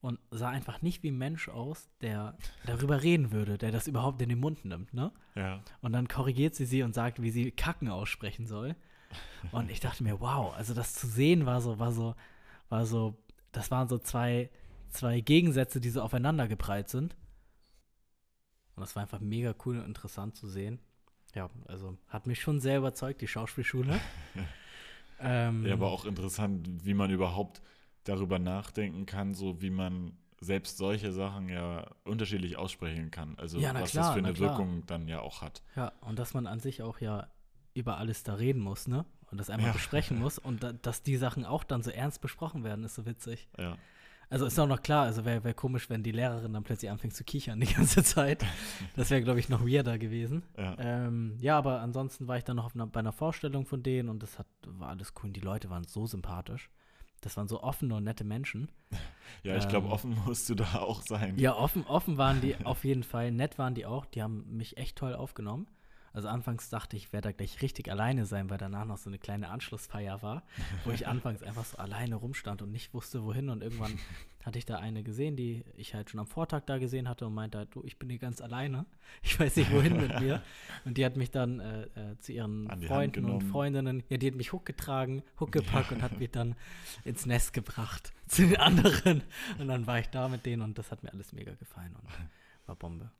und 0.00 0.18
sah 0.30 0.50
einfach 0.50 0.82
nicht 0.82 1.02
wie 1.02 1.10
ein 1.10 1.18
Mensch 1.18 1.48
aus, 1.48 1.88
der 2.00 2.36
darüber 2.64 3.02
reden 3.02 3.32
würde, 3.32 3.58
der 3.58 3.72
das 3.72 3.86
überhaupt 3.86 4.20
in 4.22 4.28
den 4.28 4.40
Mund 4.40 4.64
nimmt, 4.64 4.94
ne? 4.94 5.12
ja. 5.34 5.62
Und 5.80 5.92
dann 5.92 6.08
korrigiert 6.08 6.54
sie 6.54 6.66
sie 6.66 6.82
und 6.82 6.94
sagt, 6.94 7.22
wie 7.22 7.30
sie 7.30 7.50
Kacken 7.50 7.88
aussprechen 7.88 8.46
soll. 8.46 8.76
Und 9.52 9.70
ich 9.70 9.80
dachte 9.80 10.02
mir, 10.02 10.20
wow, 10.20 10.54
also 10.54 10.74
das 10.74 10.94
zu 10.94 11.06
sehen 11.06 11.46
war 11.46 11.60
so, 11.60 11.78
war 11.78 11.92
so, 11.92 12.14
war 12.68 12.86
so, 12.86 13.16
das 13.52 13.70
waren 13.70 13.88
so 13.88 13.98
zwei, 13.98 14.50
zwei 14.90 15.20
Gegensätze, 15.20 15.80
die 15.80 15.90
so 15.90 16.02
aufeinander 16.02 16.48
geprallt 16.48 16.88
sind. 16.88 17.16
Und 18.74 18.82
das 18.82 18.94
war 18.94 19.02
einfach 19.02 19.20
mega 19.20 19.54
cool 19.64 19.78
und 19.78 19.86
interessant 19.86 20.36
zu 20.36 20.48
sehen. 20.48 20.80
Ja, 21.34 21.50
also 21.66 21.96
hat 22.08 22.26
mich 22.26 22.40
schon 22.40 22.60
sehr 22.60 22.78
überzeugt, 22.78 23.20
die 23.20 23.28
Schauspielschule. 23.28 24.00
ähm, 25.20 25.66
ja, 25.66 25.74
aber 25.74 25.90
auch 25.90 26.04
interessant, 26.04 26.68
wie 26.84 26.94
man 26.94 27.10
überhaupt 27.10 27.62
darüber 28.08 28.38
nachdenken 28.38 29.06
kann, 29.06 29.34
so 29.34 29.60
wie 29.62 29.70
man 29.70 30.12
selbst 30.40 30.76
solche 30.76 31.12
Sachen 31.12 31.48
ja 31.48 31.86
unterschiedlich 32.04 32.56
aussprechen 32.56 33.10
kann. 33.10 33.36
Also 33.38 33.58
Ja, 33.58 33.72
was 33.74 33.90
klar, 33.90 34.04
das 34.04 34.12
für 34.14 34.18
eine. 34.18 34.38
Wirkung 34.38 34.84
dann 34.86 35.08
ja 35.08 35.20
auch 35.20 35.40
hat. 35.42 35.62
Ja, 35.76 35.92
und 36.02 36.18
dass 36.18 36.34
man 36.34 36.46
an 36.46 36.60
sich 36.60 36.82
auch 36.82 37.00
ja 37.00 37.26
über 37.74 37.98
alles 37.98 38.22
da 38.22 38.34
reden 38.34 38.60
muss, 38.60 38.86
ne? 38.86 39.04
Und 39.30 39.38
das 39.38 39.50
einmal 39.50 39.68
Ja. 39.68 39.72
besprechen 39.72 40.18
muss 40.20 40.38
und 40.38 40.62
da, 40.62 40.72
dass 40.72 41.02
die 41.02 41.16
Sachen 41.16 41.44
auch 41.44 41.64
dann 41.64 41.82
so 41.82 41.90
ernst 41.90 42.20
besprochen 42.20 42.64
werden, 42.64 42.84
ist 42.84 42.94
so 42.94 43.06
witzig. 43.06 43.48
Ja. 43.58 43.76
Also 44.28 44.44
ist 44.44 44.58
auch 44.58 44.66
noch 44.66 44.82
klar, 44.82 45.04
also 45.04 45.24
wäre 45.24 45.44
wär 45.44 45.54
komisch, 45.54 45.88
wenn 45.88 46.02
die 46.02 46.10
Lehrerin 46.10 46.52
dann 46.52 46.64
plötzlich 46.64 46.90
anfängt 46.90 47.14
zu 47.14 47.22
kichern 47.24 47.60
die 47.60 47.66
ganze 47.74 48.02
Zeit. 48.02 48.44
Das 48.96 49.08
wäre, 49.10 49.22
glaube 49.22 49.38
ich, 49.40 49.48
noch 49.48 49.64
weirder 49.64 49.98
gewesen. 49.98 50.42
Ja. 50.58 50.76
Ähm, 50.78 51.36
ja, 51.40 51.56
aber 51.56 51.80
ansonsten 51.80 52.26
war 52.28 52.36
ich 52.36 52.44
dann 52.44 52.56
noch 52.56 52.66
auf 52.66 52.74
einer, 52.74 52.86
bei 52.88 53.00
einer 53.00 53.12
Vorstellung 53.12 53.66
von 53.66 53.82
denen 53.82 54.08
und 54.08 54.22
das 54.22 54.38
hat, 54.38 54.46
war 54.66 54.88
alles 54.88 55.12
cool. 55.16 55.28
Und 55.28 55.36
die 55.36 55.40
Leute 55.40 55.70
waren 55.70 55.84
so 55.84 56.06
sympathisch. 56.06 56.70
Das 57.26 57.36
waren 57.36 57.48
so 57.48 57.60
offene 57.60 57.96
und 57.96 58.04
nette 58.04 58.22
Menschen. 58.22 58.68
Ja, 59.42 59.56
ich 59.56 59.68
glaube, 59.68 59.88
Ähm, 59.88 59.92
offen 59.92 60.16
musst 60.24 60.48
du 60.48 60.54
da 60.54 60.76
auch 60.76 61.02
sein. 61.02 61.36
Ja, 61.36 61.56
offen, 61.56 61.84
offen 61.86 62.16
waren 62.16 62.40
die 62.40 62.54
auf 62.64 62.84
jeden 62.84 63.02
Fall. 63.02 63.32
Nett 63.32 63.58
waren 63.58 63.74
die 63.74 63.84
auch. 63.84 64.06
Die 64.06 64.22
haben 64.22 64.56
mich 64.56 64.76
echt 64.76 64.96
toll 64.96 65.14
aufgenommen. 65.14 65.66
Also 66.16 66.28
anfangs 66.28 66.70
dachte 66.70 66.96
ich, 66.96 67.04
ich 67.04 67.12
werde 67.12 67.28
da 67.28 67.32
gleich 67.32 67.60
richtig 67.60 67.90
alleine 67.90 68.24
sein, 68.24 68.48
weil 68.48 68.56
danach 68.56 68.86
noch 68.86 68.96
so 68.96 69.10
eine 69.10 69.18
kleine 69.18 69.50
Anschlussfeier 69.50 70.22
war, 70.22 70.44
wo 70.86 70.90
ich 70.90 71.06
anfangs 71.06 71.42
einfach 71.42 71.66
so 71.66 71.76
alleine 71.76 72.14
rumstand 72.14 72.62
und 72.62 72.72
nicht 72.72 72.94
wusste, 72.94 73.22
wohin. 73.22 73.50
Und 73.50 73.62
irgendwann 73.62 73.98
hatte 74.42 74.58
ich 74.58 74.64
da 74.64 74.78
eine 74.78 75.02
gesehen, 75.02 75.36
die 75.36 75.62
ich 75.76 75.92
halt 75.94 76.08
schon 76.08 76.18
am 76.18 76.26
Vortag 76.26 76.62
da 76.64 76.78
gesehen 76.78 77.06
hatte 77.06 77.26
und 77.26 77.34
meinte 77.34 77.58
halt, 77.58 77.74
du, 77.74 77.84
ich 77.84 77.98
bin 77.98 78.08
hier 78.08 78.18
ganz 78.18 78.40
alleine. 78.40 78.86
Ich 79.22 79.38
weiß 79.38 79.56
nicht, 79.56 79.70
wohin 79.70 79.98
mit 79.98 80.18
mir. 80.18 80.42
Und 80.86 80.96
die 80.96 81.04
hat 81.04 81.18
mich 81.18 81.30
dann 81.30 81.60
äh, 81.60 81.82
äh, 81.82 82.18
zu 82.18 82.32
ihren 82.32 82.66
Freunden 82.86 83.26
und. 83.26 83.42
Freundinnen, 83.42 84.02
ja, 84.08 84.16
die 84.16 84.28
hat 84.28 84.36
mich 84.36 84.52
hochgetragen, 84.52 85.22
hochgepackt 85.38 85.92
und 85.92 86.02
hat 86.02 86.18
mich 86.18 86.30
dann 86.30 86.54
ins 87.04 87.26
Nest 87.26 87.52
gebracht 87.52 88.12
zu 88.26 88.46
den 88.46 88.56
anderen. 88.56 89.22
Und 89.58 89.68
dann 89.68 89.86
war 89.86 89.98
ich 89.98 90.08
da 90.08 90.28
mit 90.28 90.46
denen 90.46 90.62
und 90.62 90.78
das 90.78 90.90
hat 90.90 91.02
mir 91.02 91.12
alles 91.12 91.32
mega 91.32 91.52
gefallen 91.54 91.94
und 91.94 92.08
war 92.66 92.74
Bombe. 92.74 93.10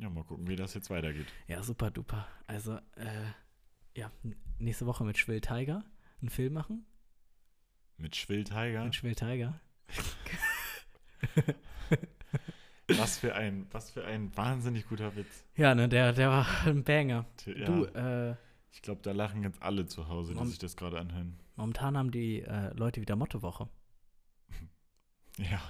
Ja, 0.00 0.08
mal 0.08 0.24
gucken, 0.24 0.48
wie 0.48 0.56
das 0.56 0.74
jetzt 0.74 0.88
weitergeht. 0.90 1.26
Ja, 1.46 1.62
super 1.62 1.90
duper. 1.90 2.26
Also, 2.46 2.76
äh, 2.96 3.30
ja, 3.96 4.10
nächste 4.58 4.86
Woche 4.86 5.04
mit 5.04 5.18
Schwill 5.18 5.40
Tiger 5.40 5.84
einen 6.20 6.30
Film 6.30 6.54
machen. 6.54 6.86
Mit 7.98 8.16
Schwill 8.16 8.44
Tiger. 8.44 8.84
Mit 8.84 8.94
Schwill 8.94 9.14
Tiger. 9.14 9.60
Was 12.88 13.18
für 13.18 13.34
ein, 13.34 13.66
was 13.70 13.90
für 13.90 14.04
ein 14.04 14.36
wahnsinnig 14.36 14.88
guter 14.88 15.14
Witz. 15.16 15.44
Ja, 15.54 15.74
ne, 15.74 15.88
der, 15.88 16.12
der 16.12 16.30
war 16.30 16.46
ein 16.66 16.82
Banger. 16.82 17.26
Ja, 17.46 17.64
Du, 17.66 17.84
äh, 17.84 18.34
ich 18.72 18.82
glaube, 18.82 19.00
da 19.02 19.12
lachen 19.12 19.42
jetzt 19.42 19.62
alle 19.62 19.86
zu 19.86 20.08
Hause, 20.08 20.34
die 20.34 20.46
sich 20.46 20.58
das 20.58 20.76
gerade 20.76 20.98
anhören. 20.98 21.38
Momentan 21.56 21.96
haben 21.96 22.10
die 22.10 22.40
äh, 22.42 22.72
Leute 22.74 23.00
wieder 23.00 23.16
Mottowoche. 23.16 23.68
Ja, 25.40 25.60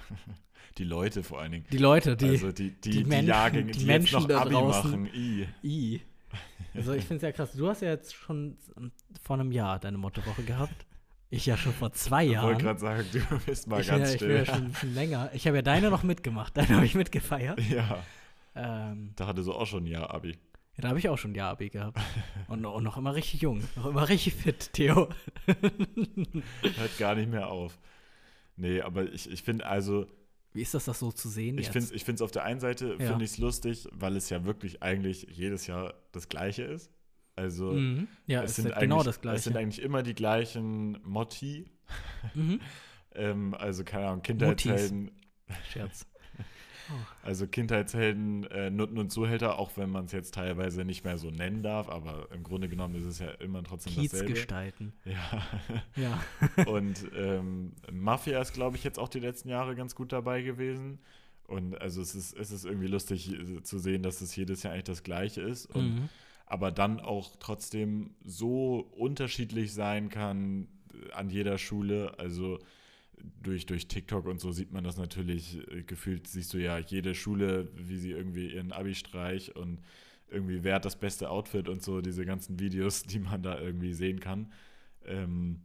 die 0.77 0.83
Leute 0.83 1.23
vor 1.23 1.39
allen 1.41 1.51
Dingen. 1.51 1.65
Die 1.71 1.77
Leute, 1.77 2.15
die, 2.17 2.29
also 2.29 2.51
die, 2.51 2.71
die, 2.71 2.79
die 2.81 2.89
die, 2.91 3.03
Menschen- 3.05 3.27
Jahrgänge, 3.27 3.71
die 3.71 3.79
die, 3.79 3.85
Menschen 3.85 4.19
jetzt 4.21 4.29
noch 4.29 4.41
Abi 4.41 4.49
draußen. 4.53 4.91
machen. 5.03 5.09
I. 5.13 5.47
I. 5.63 6.01
Also 6.73 6.93
ich 6.93 7.01
finde 7.03 7.17
es 7.17 7.21
ja 7.23 7.31
krass. 7.31 7.51
Du 7.53 7.67
hast 7.67 7.81
ja 7.81 7.89
jetzt 7.89 8.13
schon 8.15 8.57
vor 9.21 9.37
einem 9.39 9.51
Jahr 9.51 9.79
deine 9.79 9.97
Mottowoche 9.97 10.43
gehabt. 10.43 10.85
Ich 11.29 11.45
ja 11.45 11.55
schon 11.57 11.73
vor 11.73 11.91
zwei 11.93 12.25
Ich 12.25 12.31
Jahren. 12.31 12.45
wollte 12.47 12.63
gerade 12.63 12.79
sagen, 12.79 13.05
du 13.13 13.19
bist 13.45 13.67
mal 13.67 13.79
ich 13.81 13.87
bin, 13.87 13.95
ja, 13.95 13.99
ganz 13.99 14.13
ich 14.15 14.19
bin 14.19 14.31
ja 14.31 14.43
still. 14.45 14.55
schon 14.55 14.67
bisschen 14.71 14.93
länger. 14.95 15.29
Ich 15.33 15.47
habe 15.47 15.57
ja 15.57 15.61
deine 15.61 15.89
noch 15.89 16.03
mitgemacht. 16.03 16.55
Deine 16.57 16.75
habe 16.75 16.85
ich 16.85 16.95
mitgefeiert. 16.95 17.59
ja, 17.69 18.03
Ähm, 18.55 19.11
da 19.15 19.27
hatte 19.27 19.43
so 19.43 19.53
auch 19.55 19.65
schon 19.67 19.83
ein 19.83 19.87
Jahr 19.87 20.13
Abi. 20.13 20.31
ja, 20.31 20.37
da 20.77 20.89
habe 20.89 20.99
ich 20.99 21.07
auch 21.09 21.17
schon 21.17 21.31
ein 21.31 21.35
Jahr 21.35 21.51
Abi 21.51 21.69
gehabt. 21.69 21.97
Und, 22.47 22.65
und 22.65 22.83
noch 22.83 22.97
immer 22.97 23.15
richtig 23.15 23.41
jung. 23.41 23.63
Noch 23.77 23.85
immer 23.87 24.07
richtig 24.09 24.33
fit, 24.35 24.71
Theo. 24.73 25.07
Hört 25.47 26.97
gar 26.97 27.15
nicht 27.15 27.29
mehr 27.29 27.47
auf. 27.49 27.77
Nee, 28.61 28.81
aber 28.81 29.11
ich, 29.11 29.29
ich 29.29 29.41
finde 29.41 29.65
also, 29.65 30.05
Wie 30.53 30.61
ist 30.61 30.73
das, 30.73 30.85
das 30.85 30.99
so 30.99 31.11
zu 31.11 31.29
sehen 31.29 31.57
ich 31.57 31.69
finde 31.69 31.93
ich 31.95 32.07
es 32.07 32.21
auf 32.21 32.31
der 32.31 32.43
einen 32.43 32.59
Seite, 32.59 32.95
Ja. 32.99 33.07
finde 33.07 33.25
ich 33.25 33.31
es 33.31 33.37
lustig, 33.39 33.87
weil 33.91 34.15
es 34.15 34.29
ja 34.29 34.45
wirklich 34.45 34.83
eigentlich 34.83 35.27
jedes 35.31 35.65
Jahr 35.65 35.95
das 36.11 36.29
Gleiche 36.29 36.63
ist. 36.63 36.91
Also 37.35 37.71
Mhm. 37.71 38.07
Ja, 38.27 38.43
es, 38.43 38.51
es, 38.51 38.63
sind 38.63 38.75
genau 38.77 39.01
das 39.03 39.15
es 39.15 39.21
Gleiche. 39.21 39.41
sind 39.41 39.57
eigentlich 39.57 39.81
immer 39.81 40.03
die 40.03 40.13
gleichen 40.13 40.99
Motti. 41.03 41.65
mhm. 42.35 42.59
Ähm, 43.13 43.53
also 43.55 43.83
keine 43.83 44.07
Ahnung, 44.07 44.21
Kindheitshelden, 44.21 45.11
Scherz. 45.69 46.07
Also 47.23 47.47
Kindheitshelden, 47.47 48.45
äh, 48.51 48.69
Nutten 48.69 48.97
und 48.97 49.11
Zuhälter, 49.11 49.59
auch 49.59 49.77
wenn 49.77 49.89
man 49.89 50.05
es 50.05 50.11
jetzt 50.11 50.33
teilweise 50.33 50.85
nicht 50.85 51.03
mehr 51.03 51.17
so 51.17 51.29
nennen 51.29 51.63
darf, 51.63 51.89
aber 51.89 52.27
im 52.33 52.43
Grunde 52.43 52.69
genommen 52.69 52.95
ist 52.95 53.05
es 53.05 53.19
ja 53.19 53.29
immer 53.31 53.63
trotzdem 53.63 53.95
dasselbe. 53.95 54.25
Kiezgestalten. 54.25 54.93
Ja. 55.05 55.43
Ja. 55.95 56.65
Und 56.65 57.05
ähm, 57.15 57.73
Mafia 57.91 58.41
ist, 58.41 58.53
glaube 58.53 58.77
ich, 58.77 58.83
jetzt 58.83 58.99
auch 58.99 59.09
die 59.09 59.19
letzten 59.19 59.49
Jahre 59.49 59.75
ganz 59.75 59.95
gut 59.95 60.11
dabei 60.11 60.41
gewesen. 60.41 60.99
Und 61.47 61.79
also 61.81 62.01
es 62.01 62.15
ist, 62.15 62.37
es 62.37 62.51
ist 62.51 62.65
irgendwie 62.65 62.87
lustig 62.87 63.31
äh, 63.31 63.61
zu 63.63 63.77
sehen, 63.77 64.03
dass 64.03 64.21
es 64.21 64.35
jedes 64.35 64.63
Jahr 64.63 64.73
eigentlich 64.73 64.85
das 64.85 65.03
Gleiche 65.03 65.41
ist. 65.41 65.65
Und, 65.67 65.95
Mhm. 65.95 66.09
Aber 66.45 66.69
dann 66.69 66.99
auch 66.99 67.37
trotzdem 67.39 68.13
so 68.25 68.85
unterschiedlich 68.97 69.73
sein 69.73 70.09
kann 70.09 70.67
äh, 70.93 71.13
an 71.13 71.29
jeder 71.29 71.57
Schule. 71.57 72.19
Also 72.19 72.59
durch, 73.41 73.65
durch 73.65 73.87
TikTok 73.87 74.25
und 74.25 74.39
so 74.39 74.51
sieht 74.51 74.71
man 74.71 74.83
das 74.83 74.97
natürlich. 74.97 75.57
äh, 75.71 75.83
Gefühlt 75.83 76.27
siehst 76.27 76.53
du 76.53 76.57
ja 76.57 76.77
jede 76.79 77.15
Schule, 77.15 77.69
wie 77.75 77.97
sie 77.97 78.11
irgendwie 78.11 78.53
ihren 78.53 78.71
Abi-Streich 78.71 79.55
und 79.55 79.81
irgendwie 80.29 80.63
wer 80.63 80.75
hat 80.75 80.85
das 80.85 80.97
beste 80.99 81.29
Outfit 81.29 81.67
und 81.69 81.83
so, 81.83 82.01
diese 82.01 82.25
ganzen 82.25 82.59
Videos, 82.59 83.03
die 83.03 83.19
man 83.19 83.43
da 83.43 83.59
irgendwie 83.59 83.93
sehen 83.93 84.19
kann. 84.19 84.51
Ähm, 85.05 85.61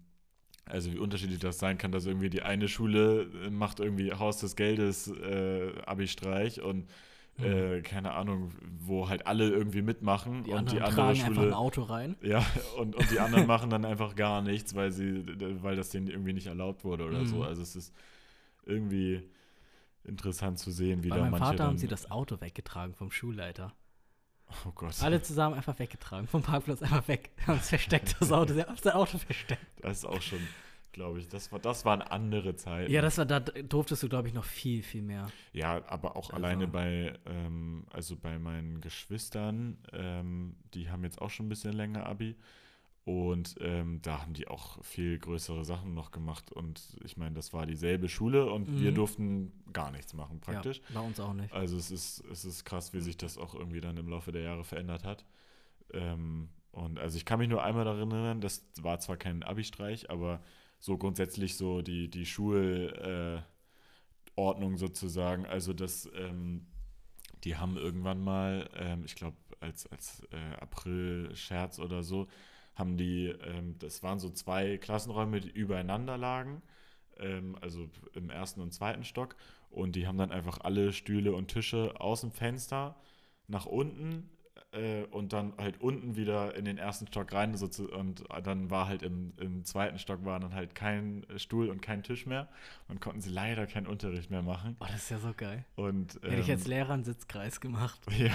also 0.64 0.92
wie 0.92 0.98
unterschiedlich 0.98 1.38
das 1.38 1.58
sein 1.58 1.78
kann, 1.78 1.92
dass 1.92 2.06
irgendwie 2.06 2.30
die 2.30 2.42
eine 2.42 2.68
Schule 2.68 3.30
äh, 3.44 3.50
macht 3.50 3.80
irgendwie 3.80 4.12
Haus 4.12 4.38
des 4.38 4.56
Geldes 4.56 5.08
äh, 5.08 5.72
Abi-Streich 5.86 6.60
und 6.60 6.88
äh, 7.38 7.82
keine 7.82 8.12
Ahnung, 8.14 8.52
wo 8.78 9.08
halt 9.08 9.26
alle 9.26 9.48
irgendwie 9.48 9.82
mitmachen 9.82 10.38
Mhm. 10.40 10.44
Die 10.44 10.50
und 10.52 10.58
anderen 10.58 10.78
die 10.78 10.82
andere 10.82 11.08
einfach 11.08 11.26
ein 11.26 11.34
Schule 11.34 11.56
Auto 11.56 11.82
rein. 11.82 12.16
ja 12.22 12.44
und, 12.78 12.96
und 12.96 13.10
die 13.10 13.20
anderen 13.20 13.46
machen 13.46 13.70
dann 13.70 13.84
einfach 13.84 14.14
gar 14.14 14.42
nichts, 14.42 14.74
weil 14.74 14.92
sie 14.92 15.24
weil 15.62 15.76
das 15.76 15.90
denen 15.90 16.08
irgendwie 16.08 16.32
nicht 16.32 16.46
erlaubt 16.46 16.84
wurde 16.84 17.04
oder 17.04 17.24
so. 17.26 17.36
Mhm. 17.36 17.42
Also 17.42 17.62
es 17.62 17.76
ist 17.76 17.94
irgendwie 18.64 19.22
interessant 20.04 20.58
zu 20.58 20.70
sehen, 20.70 21.02
wie 21.02 21.08
Bei 21.08 21.16
da 21.16 21.22
meinem 21.22 21.32
manche 21.32 21.46
Vater 21.46 21.64
haben 21.64 21.70
dann, 21.72 21.78
sie 21.78 21.88
das 21.88 22.10
Auto 22.10 22.40
weggetragen 22.40 22.94
vom 22.94 23.10
Schulleiter. 23.10 23.74
oh 24.66 24.72
Gott, 24.74 25.02
Alle 25.02 25.20
zusammen 25.22 25.56
einfach 25.56 25.78
weggetragen. 25.78 26.28
Vom 26.28 26.42
Parkplatz 26.42 26.82
einfach 26.82 27.06
weg. 27.08 27.30
Haben 27.46 27.58
es 27.58 27.68
versteckt, 27.68 28.16
das 28.20 28.32
Auto. 28.32 28.54
Sie 28.54 28.62
haben 28.62 28.76
das 28.80 28.94
Auto 28.94 29.18
versteckt. 29.18 29.66
das 29.80 29.98
ist 29.98 30.04
auch 30.04 30.22
schon, 30.22 30.38
glaube 30.96 31.20
ich, 31.20 31.28
das 31.28 31.52
war 31.52 31.58
das 31.60 31.84
waren 31.84 32.02
andere 32.02 32.56
Zeiten. 32.56 32.90
Ja, 32.90 33.00
das 33.02 33.18
war, 33.18 33.26
da 33.26 33.38
durftest 33.40 34.02
du, 34.02 34.08
glaube 34.08 34.28
ich, 34.28 34.34
noch 34.34 34.44
viel, 34.44 34.82
viel 34.82 35.02
mehr. 35.02 35.28
Ja, 35.52 35.80
aber 35.88 36.16
auch 36.16 36.30
Also- 36.30 36.32
alleine 36.32 36.66
bei, 36.66 37.14
ähm, 37.26 37.84
also 37.92 38.16
bei 38.16 38.38
meinen 38.38 38.80
Geschwistern, 38.80 39.78
ähm, 39.92 40.56
die 40.74 40.90
haben 40.90 41.04
jetzt 41.04 41.20
auch 41.22 41.30
schon 41.30 41.46
ein 41.46 41.48
bisschen 41.50 41.74
länger 41.74 42.06
Abi. 42.06 42.34
Und 43.04 43.54
ähm, 43.60 44.00
da 44.02 44.22
haben 44.22 44.32
die 44.32 44.48
auch 44.48 44.82
viel 44.82 45.16
größere 45.20 45.64
Sachen 45.64 45.94
noch 45.94 46.10
gemacht. 46.10 46.50
Und 46.50 46.80
ich 47.04 47.16
meine, 47.16 47.36
das 47.36 47.52
war 47.52 47.64
dieselbe 47.64 48.08
Schule 48.08 48.50
und 48.50 48.80
wir 48.80 48.90
Mhm. 48.90 48.94
durften 48.96 49.52
gar 49.72 49.92
nichts 49.92 50.12
machen, 50.12 50.40
praktisch. 50.40 50.80
Ja, 50.88 51.00
bei 51.00 51.06
uns 51.06 51.20
auch 51.20 51.32
nicht. 51.32 51.52
Also 51.52 51.76
es 51.76 51.92
ist, 51.92 52.24
es 52.32 52.44
ist 52.44 52.64
krass, 52.64 52.92
wie 52.94 53.00
sich 53.00 53.16
das 53.16 53.38
auch 53.38 53.54
irgendwie 53.54 53.80
dann 53.80 53.96
im 53.96 54.08
Laufe 54.08 54.32
der 54.32 54.42
Jahre 54.42 54.64
verändert 54.64 55.04
hat. 55.04 55.24
Ähm, 55.92 56.48
und 56.72 56.98
also 56.98 57.16
ich 57.16 57.24
kann 57.24 57.38
mich 57.38 57.48
nur 57.48 57.62
einmal 57.62 57.84
daran 57.84 58.10
erinnern, 58.10 58.40
das 58.40 58.64
war 58.80 58.98
zwar 58.98 59.16
kein 59.16 59.44
Abi-Streich, 59.44 60.10
aber 60.10 60.40
so 60.78 60.98
grundsätzlich 60.98 61.56
so 61.56 61.82
die, 61.82 62.08
die 62.08 62.26
Schulordnung 62.26 63.44
äh, 64.74 64.78
sozusagen. 64.78 65.46
Also 65.46 65.72
das, 65.72 66.10
ähm, 66.14 66.66
die 67.44 67.56
haben 67.56 67.76
irgendwann 67.76 68.22
mal, 68.22 68.68
ähm, 68.74 69.04
ich 69.04 69.14
glaube 69.14 69.36
als, 69.60 69.86
als 69.86 70.22
äh, 70.30 70.56
April-Scherz 70.60 71.78
oder 71.78 72.02
so, 72.02 72.28
haben 72.74 72.96
die, 72.96 73.28
ähm, 73.28 73.78
das 73.78 74.02
waren 74.02 74.18
so 74.18 74.30
zwei 74.30 74.76
Klassenräume, 74.78 75.40
die 75.40 75.50
übereinander 75.50 76.18
lagen, 76.18 76.62
ähm, 77.18 77.56
also 77.60 77.88
im 78.14 78.30
ersten 78.30 78.60
und 78.60 78.72
zweiten 78.72 79.04
Stock. 79.04 79.36
Und 79.70 79.96
die 79.96 80.06
haben 80.06 80.18
dann 80.18 80.32
einfach 80.32 80.58
alle 80.60 80.92
Stühle 80.92 81.34
und 81.34 81.48
Tische 81.48 82.00
aus 82.00 82.20
dem 82.20 82.32
Fenster 82.32 82.96
nach 83.48 83.66
unten 83.66 84.30
äh, 84.72 85.04
und 85.04 85.32
dann 85.32 85.52
halt 85.58 85.80
unten 85.80 86.16
wieder 86.16 86.54
in 86.56 86.64
den 86.64 86.78
ersten 86.78 87.06
Stock 87.06 87.32
rein. 87.32 87.56
So 87.56 87.68
zu, 87.68 87.90
und 87.90 88.24
dann 88.44 88.70
war 88.70 88.88
halt 88.88 89.02
im, 89.02 89.32
im 89.38 89.64
zweiten 89.64 89.98
Stock 89.98 90.24
war 90.24 90.38
dann 90.40 90.54
halt 90.54 90.74
kein 90.74 91.26
Stuhl 91.36 91.68
und 91.70 91.80
kein 91.82 92.02
Tisch 92.02 92.26
mehr. 92.26 92.48
Und 92.88 93.00
konnten 93.00 93.20
sie 93.20 93.30
leider 93.30 93.66
keinen 93.66 93.86
Unterricht 93.86 94.30
mehr 94.30 94.42
machen. 94.42 94.76
Oh, 94.80 94.86
das 94.86 94.96
ist 94.96 95.10
ja 95.10 95.18
so 95.18 95.32
geil. 95.36 95.64
Und, 95.74 96.14
Hätte 96.22 96.40
ich 96.40 96.48
ähm, 96.48 96.56
als 96.56 96.66
Lehrer 96.66 96.94
einen 96.94 97.04
Sitzkreis 97.04 97.60
gemacht. 97.60 98.00
ja, 98.18 98.34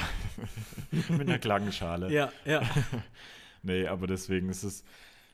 mit 1.10 1.22
einer 1.22 1.40
Klangschale. 1.40 2.12
Ja, 2.12 2.32
ja. 2.46 2.62
Nee, 3.64 3.86
aber 3.86 4.08
deswegen 4.08 4.50
ist 4.50 4.64
es, 4.64 4.84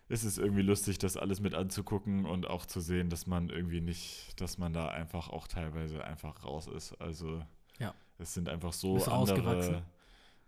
ist 0.10 0.26
es 0.26 0.38
irgendwie 0.38 0.62
lustig, 0.62 0.98
das 0.98 1.16
alles 1.16 1.40
mit 1.40 1.54
anzugucken 1.54 2.26
und 2.26 2.46
auch 2.46 2.66
zu 2.66 2.82
sehen, 2.82 3.10
dass 3.10 3.26
man 3.26 3.50
irgendwie 3.50 3.80
nicht, 3.80 4.40
dass 4.42 4.58
man 4.58 4.74
da 4.74 4.90
einfach 4.90 5.30
auch 5.30 5.48
teilweise 5.48 6.04
einfach 6.04 6.44
raus 6.44 6.68
ist. 6.68 6.94
Also 7.00 7.42
Ja. 7.80 7.94
es 8.18 8.34
sind 8.34 8.50
einfach 8.50 8.74
so 8.74 9.02
andere. 9.06 9.84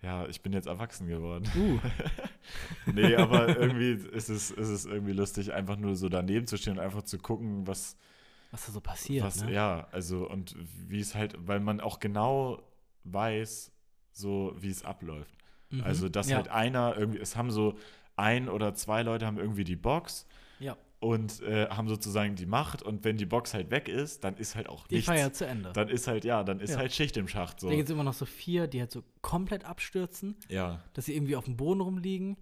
Ja, 0.01 0.27
ich 0.27 0.41
bin 0.41 0.53
jetzt 0.53 0.67
erwachsen 0.67 1.07
geworden. 1.07 1.45
Uh, 1.55 1.79
nee, 2.93 3.15
aber 3.15 3.49
irgendwie 3.57 3.91
ist 4.11 4.29
es, 4.29 4.51
ist 4.51 4.69
es 4.69 4.85
irgendwie 4.85 5.11
lustig, 5.11 5.53
einfach 5.53 5.75
nur 5.75 5.95
so 5.95 6.07
daneben 6.07 6.47
zu 6.47 6.57
stehen 6.57 6.73
und 6.73 6.79
einfach 6.79 7.03
zu 7.03 7.17
gucken, 7.17 7.67
was, 7.67 7.97
was 8.51 8.65
da 8.65 8.71
so 8.71 8.79
passiert, 8.79 9.25
was, 9.25 9.43
ne? 9.43 9.51
ja, 9.51 9.87
also 9.91 10.29
und 10.29 10.55
wie 10.87 11.01
es 11.01 11.15
halt, 11.15 11.35
weil 11.39 11.59
man 11.59 11.81
auch 11.81 11.99
genau 11.99 12.63
weiß, 13.03 13.71
so 14.13 14.55
wie 14.57 14.69
es 14.69 14.85
abläuft. 14.85 15.35
Mhm. 15.69 15.83
Also, 15.83 16.09
dass 16.09 16.29
ja. 16.29 16.37
halt 16.37 16.47
einer 16.47 16.95
irgendwie, 16.97 17.19
es 17.19 17.35
haben 17.35 17.51
so 17.51 17.77
ein 18.15 18.49
oder 18.49 18.73
zwei 18.75 19.03
Leute 19.03 19.25
haben 19.25 19.37
irgendwie 19.37 19.63
die 19.63 19.75
Box 19.75 20.25
Ja, 20.59 20.77
und 20.99 21.41
äh, 21.41 21.67
haben 21.69 21.87
sozusagen 21.87 22.35
die 22.35 22.45
Macht 22.45 22.81
und 22.83 23.03
wenn 23.05 23.17
die 23.17 23.25
Box 23.25 23.53
halt 23.53 23.71
weg 23.71 23.87
ist, 23.87 24.23
dann 24.23 24.35
ist 24.35 24.55
halt 24.55 24.67
auch 24.67 24.87
die 24.87 24.95
nichts. 24.95 25.07
Feier 25.07 25.31
zu 25.33 25.45
Ende. 25.47 25.71
Dann 25.73 25.87
ist 25.89 26.07
halt, 26.07 26.25
ja, 26.25 26.43
dann 26.43 26.59
ist 26.59 26.71
Ja. 26.71 26.77
halt 26.77 26.93
Schicht 26.93 27.15
im 27.17 27.27
Schacht 27.27 27.59
so. 27.61 27.69
Da 27.69 27.75
gibt 27.75 27.87
es 27.87 27.93
immer 27.93 28.03
noch 28.03 28.13
so 28.13 28.25
vier, 28.25 28.67
die 28.67 28.79
halt 28.81 28.91
so 28.91 29.03
komplett 29.21 29.63
abstürzen, 29.63 30.35
Ja, 30.49 30.83
dass 30.93 31.05
sie 31.05 31.15
irgendwie 31.15 31.35
auf 31.35 31.45
dem 31.45 31.55
Boden 31.57 31.81
rumliegen. 31.81 32.35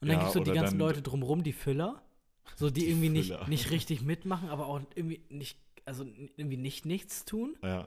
Und 0.00 0.08
dann 0.08 0.18
Ja, 0.18 0.18
gibt 0.18 0.28
es 0.28 0.34
so 0.34 0.40
die 0.40 0.52
ganzen 0.52 0.78
Leute 0.78 1.02
drumrum, 1.02 1.42
die 1.42 1.52
Füller. 1.52 2.02
So, 2.56 2.70
die, 2.70 2.80
Die 2.80 2.88
irgendwie 2.88 3.10
nicht, 3.10 3.48
nicht 3.48 3.70
richtig 3.70 4.00
mitmachen, 4.02 4.48
aber 4.48 4.66
auch 4.66 4.80
irgendwie 4.94 5.20
nicht, 5.28 5.58
also 5.84 6.04
irgendwie 6.36 6.56
nicht 6.56 6.86
nichts 6.86 7.24
tun. 7.24 7.56
ja. 7.62 7.86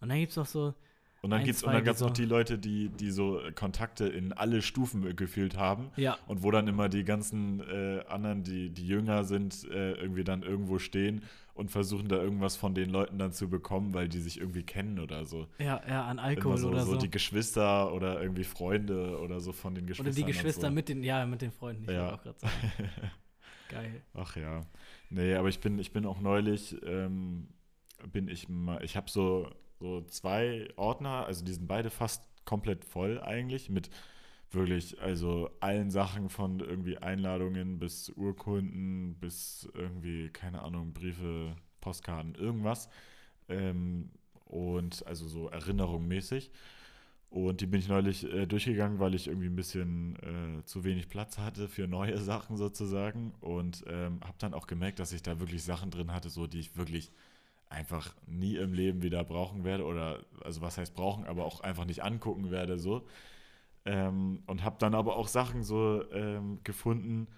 Und 0.00 0.08
dann 0.10 0.18
gibt 0.20 0.30
es 0.30 0.36
noch 0.36 0.46
so, 0.46 0.74
Und 1.20 1.30
dann 1.30 1.40
Ein, 1.40 1.48
und 1.48 1.62
dann 1.64 1.76
die 1.78 1.82
gab's 1.82 2.00
noch 2.00 2.10
die 2.12 2.24
Leute, 2.24 2.58
die, 2.58 2.90
die 2.90 3.10
so 3.10 3.40
Kontakte 3.56 4.06
in 4.06 4.32
alle 4.32 4.62
Stufen 4.62 5.04
äh, 5.06 5.14
gefühlt 5.14 5.56
haben. 5.56 5.90
ja, 5.96 6.16
Und 6.28 6.42
wo 6.44 6.50
dann 6.52 6.68
immer 6.68 6.88
die 6.88 7.02
ganzen 7.04 7.60
äh, 7.60 8.04
anderen, 8.08 8.44
die, 8.44 8.70
die 8.70 8.86
jünger 8.86 9.24
sind, 9.24 9.64
äh, 9.70 9.92
irgendwie 9.94 10.22
dann 10.22 10.42
irgendwo 10.44 10.78
stehen 10.78 11.22
und 11.54 11.72
versuchen 11.72 12.06
da 12.08 12.16
irgendwas 12.22 12.54
von 12.54 12.72
den 12.74 12.90
Leuten 12.90 13.18
dann 13.18 13.32
zu 13.32 13.48
bekommen, 13.50 13.92
weil 13.94 14.08
die 14.08 14.20
sich 14.20 14.38
irgendwie 14.38 14.62
kennen 14.62 15.00
oder 15.00 15.24
so. 15.24 15.48
ja, 15.58 15.80
ja, 15.88 16.04
an 16.04 16.20
Alkohol 16.20 16.56
so, 16.56 16.68
oder 16.68 16.84
so. 16.84 16.92
so 16.92 16.98
die 16.98 17.10
Geschwister 17.10 17.92
oder 17.92 18.22
irgendwie 18.22 18.44
Freunde 18.44 19.18
oder 19.18 19.40
so 19.40 19.50
von 19.52 19.74
den 19.74 19.82
oder 19.84 19.88
Geschwistern. 19.88 20.14
die 20.14 20.22
und 20.22 20.28
Geschwister 20.28 20.68
so. 20.68 20.72
mit 20.72 20.88
den, 20.88 21.02
ja, 21.02 21.26
mit 21.26 21.42
den 21.42 21.50
Freunden, 21.50 21.82
ich 21.82 21.90
Ja. 21.90 22.14
auch 22.14 22.22
gerade 22.22 22.38
sagen. 22.38 22.52
Geil. 23.70 24.02
Ach 24.14 24.36
ja. 24.36 24.60
Nee, 25.10 25.34
aber 25.34 25.48
ich 25.48 25.58
bin, 25.60 25.78
ich 25.80 25.92
bin 25.92 26.06
auch 26.06 26.20
neulich, 26.20 26.76
ähm, 26.86 27.48
bin 28.12 28.28
ich 28.28 28.48
mal, 28.48 28.82
ich 28.84 28.96
habe 28.96 29.10
so, 29.10 29.50
so 29.78 30.02
zwei 30.02 30.68
Ordner, 30.76 31.26
also 31.26 31.44
die 31.44 31.52
sind 31.52 31.68
beide 31.68 31.90
fast 31.90 32.24
komplett 32.44 32.84
voll 32.84 33.20
eigentlich 33.20 33.70
mit 33.70 33.90
wirklich, 34.50 35.00
also 35.00 35.50
allen 35.60 35.90
Sachen 35.90 36.30
von 36.30 36.60
irgendwie 36.60 36.98
Einladungen 36.98 37.78
bis 37.78 38.10
Urkunden 38.10 39.16
bis 39.20 39.68
irgendwie, 39.74 40.30
keine 40.30 40.62
Ahnung, 40.62 40.92
Briefe, 40.92 41.54
Postkarten, 41.80 42.34
irgendwas. 42.34 42.88
Ähm, 43.48 44.10
und 44.46 45.06
also 45.06 45.28
so 45.28 45.48
erinnerungsmäßig. 45.48 46.50
Und 47.30 47.60
die 47.60 47.66
bin 47.66 47.80
ich 47.80 47.88
neulich 47.88 48.24
äh, 48.24 48.46
durchgegangen, 48.46 49.00
weil 49.00 49.14
ich 49.14 49.28
irgendwie 49.28 49.48
ein 49.48 49.56
bisschen 49.56 50.16
äh, 50.16 50.64
zu 50.64 50.84
wenig 50.84 51.10
Platz 51.10 51.36
hatte 51.38 51.68
für 51.68 51.86
neue 51.86 52.18
Sachen 52.22 52.56
sozusagen. 52.56 53.34
Und 53.40 53.84
ähm, 53.86 54.20
habe 54.22 54.38
dann 54.38 54.54
auch 54.54 54.66
gemerkt, 54.66 54.98
dass 54.98 55.12
ich 55.12 55.22
da 55.22 55.38
wirklich 55.40 55.62
Sachen 55.62 55.90
drin 55.90 56.12
hatte, 56.12 56.30
so 56.30 56.46
die 56.46 56.60
ich 56.60 56.76
wirklich 56.76 57.12
einfach 57.68 58.14
nie 58.26 58.56
im 58.56 58.72
Leben 58.72 59.02
wieder 59.02 59.24
brauchen 59.24 59.64
werde. 59.64 59.84
Oder, 59.84 60.24
also 60.42 60.60
was 60.60 60.78
heißt 60.78 60.94
brauchen, 60.94 61.24
aber 61.24 61.44
auch 61.44 61.60
einfach 61.60 61.84
nicht 61.84 62.02
angucken 62.02 62.50
werde 62.50 62.78
so. 62.78 63.06
Ähm, 63.84 64.42
und 64.46 64.64
habe 64.64 64.76
dann 64.78 64.94
aber 64.94 65.16
auch 65.16 65.28
Sachen 65.28 65.62
so 65.62 66.04
ähm, 66.12 66.60
gefunden, 66.64 67.28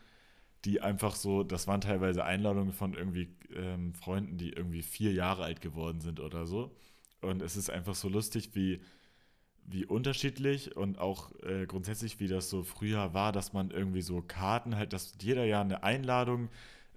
die 0.64 0.80
einfach 0.80 1.14
so, 1.14 1.42
das 1.42 1.66
waren 1.66 1.80
teilweise 1.80 2.25
Einladungen 2.25 2.72
von 2.72 2.94
irgendwie 2.94 3.34
ähm, 3.54 3.94
Freunden, 3.94 4.37
die 4.37 4.50
irgendwie 4.50 4.82
vier 4.82 5.12
Jahre 5.12 5.44
alt 5.44 5.60
geworden 5.60 6.00
sind 6.00 6.20
oder 6.20 6.46
so. 6.46 6.75
Und 7.22 7.42
es 7.42 7.56
ist 7.56 7.70
einfach 7.70 7.94
so 7.94 8.08
lustig, 8.08 8.54
wie, 8.54 8.80
wie 9.64 9.87
unterschiedlich 9.87 10.76
und 10.76 10.99
auch 10.99 11.32
äh, 11.42 11.66
grundsätzlich, 11.66 12.20
wie 12.20 12.28
das 12.28 12.50
so 12.50 12.62
früher 12.62 13.14
war, 13.14 13.32
dass 13.32 13.52
man 13.52 13.70
irgendwie 13.70 14.02
so 14.02 14.22
Karten 14.22 14.76
halt, 14.76 14.92
dass 14.92 15.14
jeder 15.20 15.44
ja 15.44 15.60
eine 15.60 15.82
Einladung 15.82 16.49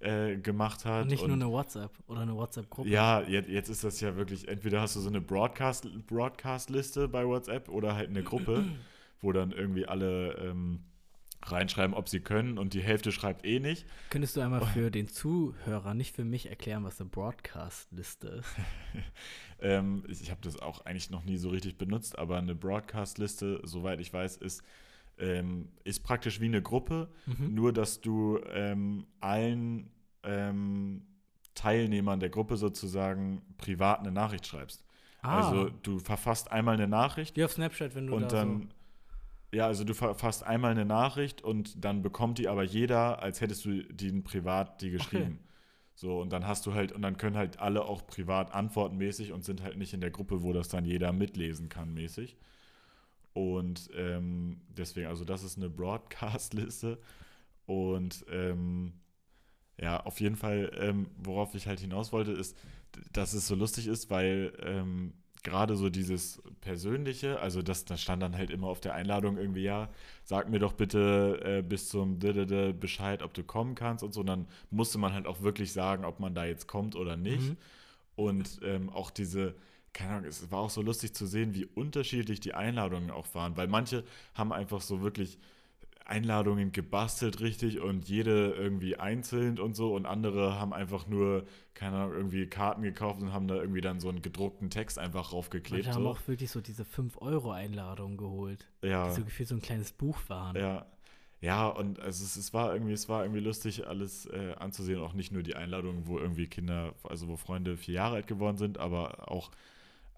äh, 0.04 0.38
gemacht 0.38 0.86
hat. 0.86 1.04
Und 1.04 1.08
nicht 1.10 1.22
und 1.24 1.30
nur 1.30 1.38
eine 1.38 1.52
WhatsApp 1.52 1.92
oder 2.08 2.22
eine 2.22 2.36
WhatsApp-Gruppe. 2.36 2.90
ja, 2.90 3.22
jetzt, 3.22 3.50
jetzt 3.50 3.70
ist 3.70 3.84
das 3.84 4.00
ja 4.02 4.16
wirklich, 4.16 4.48
entweder 4.48 4.82
hast 4.82 4.96
du 4.96 5.00
so 5.00 5.10
eine 5.10 5.22
Broadcast, 5.22 5.88
Broadcast-Liste 6.08 7.08
bei 7.08 7.26
WhatsApp 7.26 7.70
oder 7.70 7.96
halt 7.96 8.10
eine 8.10 8.24
Gruppe, 8.24 8.66
wo 9.22 9.32
dann 9.32 9.52
irgendwie 9.52 9.86
alle 9.86 10.34
ähm, 10.38 10.84
reinschreiben, 11.46 11.94
ob 11.94 12.08
sie 12.08 12.22
können 12.22 12.58
und 12.58 12.74
die 12.74 12.82
Hälfte 12.82 13.12
schreibt 13.12 13.46
eh 13.46 13.60
nicht. 13.60 13.86
Könntest 14.10 14.38
du 14.38 14.42
einmal 14.42 14.66
für 14.68 14.90
den 14.92 15.08
Zuhörer, 15.08 15.94
nicht 15.94 16.16
für 16.16 16.24
mich, 16.24 16.50
erklären, 16.50 16.84
was 16.86 17.00
eine 17.02 17.10
Broadcast-Liste 17.10 18.28
ist? 18.28 18.56
Ähm, 19.60 20.04
ich 20.10 20.22
ich 20.22 20.30
habe 20.30 20.42
das 20.42 20.60
auch 20.60 20.84
eigentlich 20.86 21.10
noch 21.10 21.24
nie 21.24 21.38
so 21.38 21.48
richtig 21.48 21.78
benutzt, 21.78 22.18
aber 22.20 22.38
eine 22.38 22.54
Broadcast-Liste, 22.54 23.62
soweit 23.64 24.02
ich 24.02 24.12
weiß, 24.12 24.36
ist, 24.38 24.62
ähm, 25.18 25.70
ist 25.86 26.04
praktisch 26.04 26.42
wie 26.42 26.46
eine 26.48 26.62
Gruppe, 26.62 27.08
Mhm. 27.28 27.54
nur 27.54 27.72
dass 27.72 28.02
du 28.02 28.40
ähm, 28.52 29.06
allen 29.22 29.90
ähm, 30.24 31.06
Teilnehmern 31.56 32.20
der 32.20 32.30
Gruppe 32.30 32.58
sozusagen 32.58 33.42
privat 33.58 34.00
eine 34.00 34.12
Nachricht 34.12 34.48
schreibst. 34.48 34.84
Ah, 35.22 35.38
Also 35.38 35.70
du 35.70 36.00
verfasst 36.00 36.52
einmal 36.52 36.76
eine 36.76 36.88
Nachricht 36.88 37.38
wie 37.38 37.44
auf 37.44 37.54
Snapchat, 37.54 37.96
wenn 37.96 38.08
du 38.08 38.16
und 38.16 38.24
da 38.24 38.28
dann, 38.40 38.70
ja, 39.52 39.68
also 39.68 39.84
du 39.84 39.94
verfasst 39.94 40.44
einmal 40.44 40.72
eine 40.72 40.86
Nachricht 40.86 41.42
und 41.44 41.84
dann 41.84 42.02
bekommt 42.02 42.40
die 42.40 42.48
aber 42.48 42.64
jeder, 42.64 43.22
als 43.22 43.40
hättest 43.40 43.66
du 43.66 43.84
die 43.84 44.12
privat 44.22 44.82
die 44.82 44.90
geschrieben. 44.92 45.40
So, 45.96 46.20
und 46.20 46.34
dann 46.34 46.48
hast 46.48 46.66
du 46.66 46.74
halt, 46.74 46.92
und 46.92 47.04
dann 47.04 47.18
können 47.18 47.38
halt 47.38 47.60
alle 47.60 47.86
auch 47.86 48.06
privat 48.08 48.52
antworten 48.54 48.98
mäßig 48.98 49.32
und 49.32 49.44
sind 49.44 49.62
halt 49.62 49.78
nicht 49.78 49.94
in 49.94 50.02
der 50.02 50.10
Gruppe, 50.10 50.42
wo 50.42 50.52
das 50.52 50.68
dann 50.68 50.86
jeder 50.86 51.14
mitlesen 51.14 51.70
kann 51.70 51.94
mäßig. 51.94 52.36
Und 53.34 53.90
ähm, 53.96 54.62
deswegen, 54.70 55.08
also 55.08 55.24
das 55.24 55.44
ist 55.44 55.58
eine 55.58 55.70
Broadcast-Liste. 55.70 57.00
Und 57.66 58.26
ähm, 58.32 58.94
ja, 59.80 60.04
auf 60.04 60.20
jeden 60.20 60.36
Fall, 60.36 60.72
ähm, 60.80 61.08
worauf 61.18 61.56
ich 61.56 61.68
halt 61.68 61.80
hinaus 61.80 62.12
wollte, 62.12 62.32
ist, 62.32 62.58
dass 63.12 63.34
es 63.34 63.48
so 63.48 63.56
lustig 63.56 63.88
ist, 63.88 64.10
weil 64.10 64.54
ähm, 64.62 65.14
gerade 65.44 65.76
so 65.76 65.90
dieses 65.90 66.42
Persönliche, 66.62 67.40
also 67.40 67.62
das, 67.62 67.86
das 67.86 68.02
stand 68.02 68.22
dann 68.22 68.38
halt 68.38 68.50
immer 68.50 68.68
auf 68.68 68.80
der 68.80 68.94
Einladung 68.94 69.38
irgendwie, 69.38 69.64
ja, 69.64 69.90
sag 70.24 70.50
mir 70.50 70.60
doch 70.60 70.74
bitte 70.74 71.40
äh, 71.44 71.62
bis 71.62 71.90
zum 71.90 72.20
Didede 72.20 72.74
Bescheid, 72.74 73.22
ob 73.22 73.34
du 73.34 73.44
kommen 73.44 73.76
kannst 73.76 74.04
und 74.04 74.14
so. 74.14 74.22
Und 74.22 74.28
dann 74.28 74.48
musste 74.72 74.98
man 74.98 75.14
halt 75.14 75.28
auch 75.28 75.42
wirklich 75.42 75.74
sagen, 75.74 76.06
ob 76.06 76.20
man 76.20 76.34
da 76.34 76.46
jetzt 76.46 76.68
kommt 76.68 76.96
oder 76.96 77.18
nicht. 77.18 77.50
Mhm. 77.50 77.58
Und 78.16 78.60
ähm, 78.64 78.90
auch 78.90 79.10
diese, 79.10 79.56
keine 79.92 80.14
Ahnung, 80.14 80.26
es 80.30 80.50
war 80.50 80.60
auch 80.60 80.70
so 80.70 80.82
lustig 80.82 81.14
zu 81.14 81.26
sehen, 81.26 81.54
wie 81.54 81.66
unterschiedlich 81.66 82.40
die 82.40 82.54
Einladungen 82.54 83.12
auch 83.12 83.28
waren, 83.34 83.58
weil 83.58 83.68
manche 83.68 84.04
haben 84.34 84.54
einfach 84.54 84.82
so 84.82 85.02
wirklich 85.02 85.38
Einladungen 86.06 86.72
gebastelt 86.72 87.40
richtig 87.42 87.80
und 87.80 88.08
jede 88.10 88.52
irgendwie 88.54 88.98
einzeln 88.98 89.60
und 89.60 89.76
so 89.76 89.96
und 89.96 90.06
andere 90.06 90.60
haben 90.60 90.74
einfach 90.74 91.08
nur, 91.08 91.46
keine 91.74 91.98
Ahnung, 91.98 92.14
irgendwie 92.16 92.48
Karten 92.48 92.82
gekauft 92.84 93.22
und 93.22 93.34
haben 93.34 93.48
da 93.48 93.56
irgendwie 93.56 93.82
dann 93.82 94.00
so 94.00 94.10
einen 94.10 94.22
gedruckten 94.22 94.70
Text 94.70 95.00
einfach 95.00 95.34
raufgeklebt. 95.34 95.86
Manche 95.86 95.94
haben 95.94 96.06
So. 96.06 96.08
auch 96.08 96.26
wirklich 96.28 96.52
so 96.52 96.62
diese 96.62 96.86
5-Euro-Einladungen 96.86 98.16
geholt, 98.16 98.66
Ja, 98.82 99.04
die 99.06 99.12
so 99.12 99.26
gefühlt 99.26 99.50
so 99.50 99.56
ein 99.56 99.62
kleines 99.62 99.92
Buch 99.92 100.18
waren. 100.30 100.62
ja. 100.62 100.86
Ja, 101.42 101.68
und 101.68 102.00
also 102.00 102.24
es, 102.24 102.38
es 102.38 102.54
war 102.54 102.74
irgendwie, 102.74 102.94
es 102.94 103.10
war 103.10 103.24
irgendwie 103.24 103.42
lustig, 103.42 103.86
alles 103.86 104.26
äh, 104.28 104.54
anzusehen, 104.60 105.02
auch 105.02 105.12
nicht 105.14 105.34
nur 105.34 105.44
die 105.44 105.56
Einladungen, 105.58 106.08
wo 106.08 106.18
irgendwie 106.18 106.48
Kinder, 106.48 106.94
also 107.04 107.28
wo 107.28 107.36
Freunde 107.36 107.76
vier 107.76 107.96
Jahre 107.96 108.16
alt 108.16 108.28
geworden 108.28 108.56
sind, 108.58 108.78
aber 108.78 109.30
auch 109.30 109.52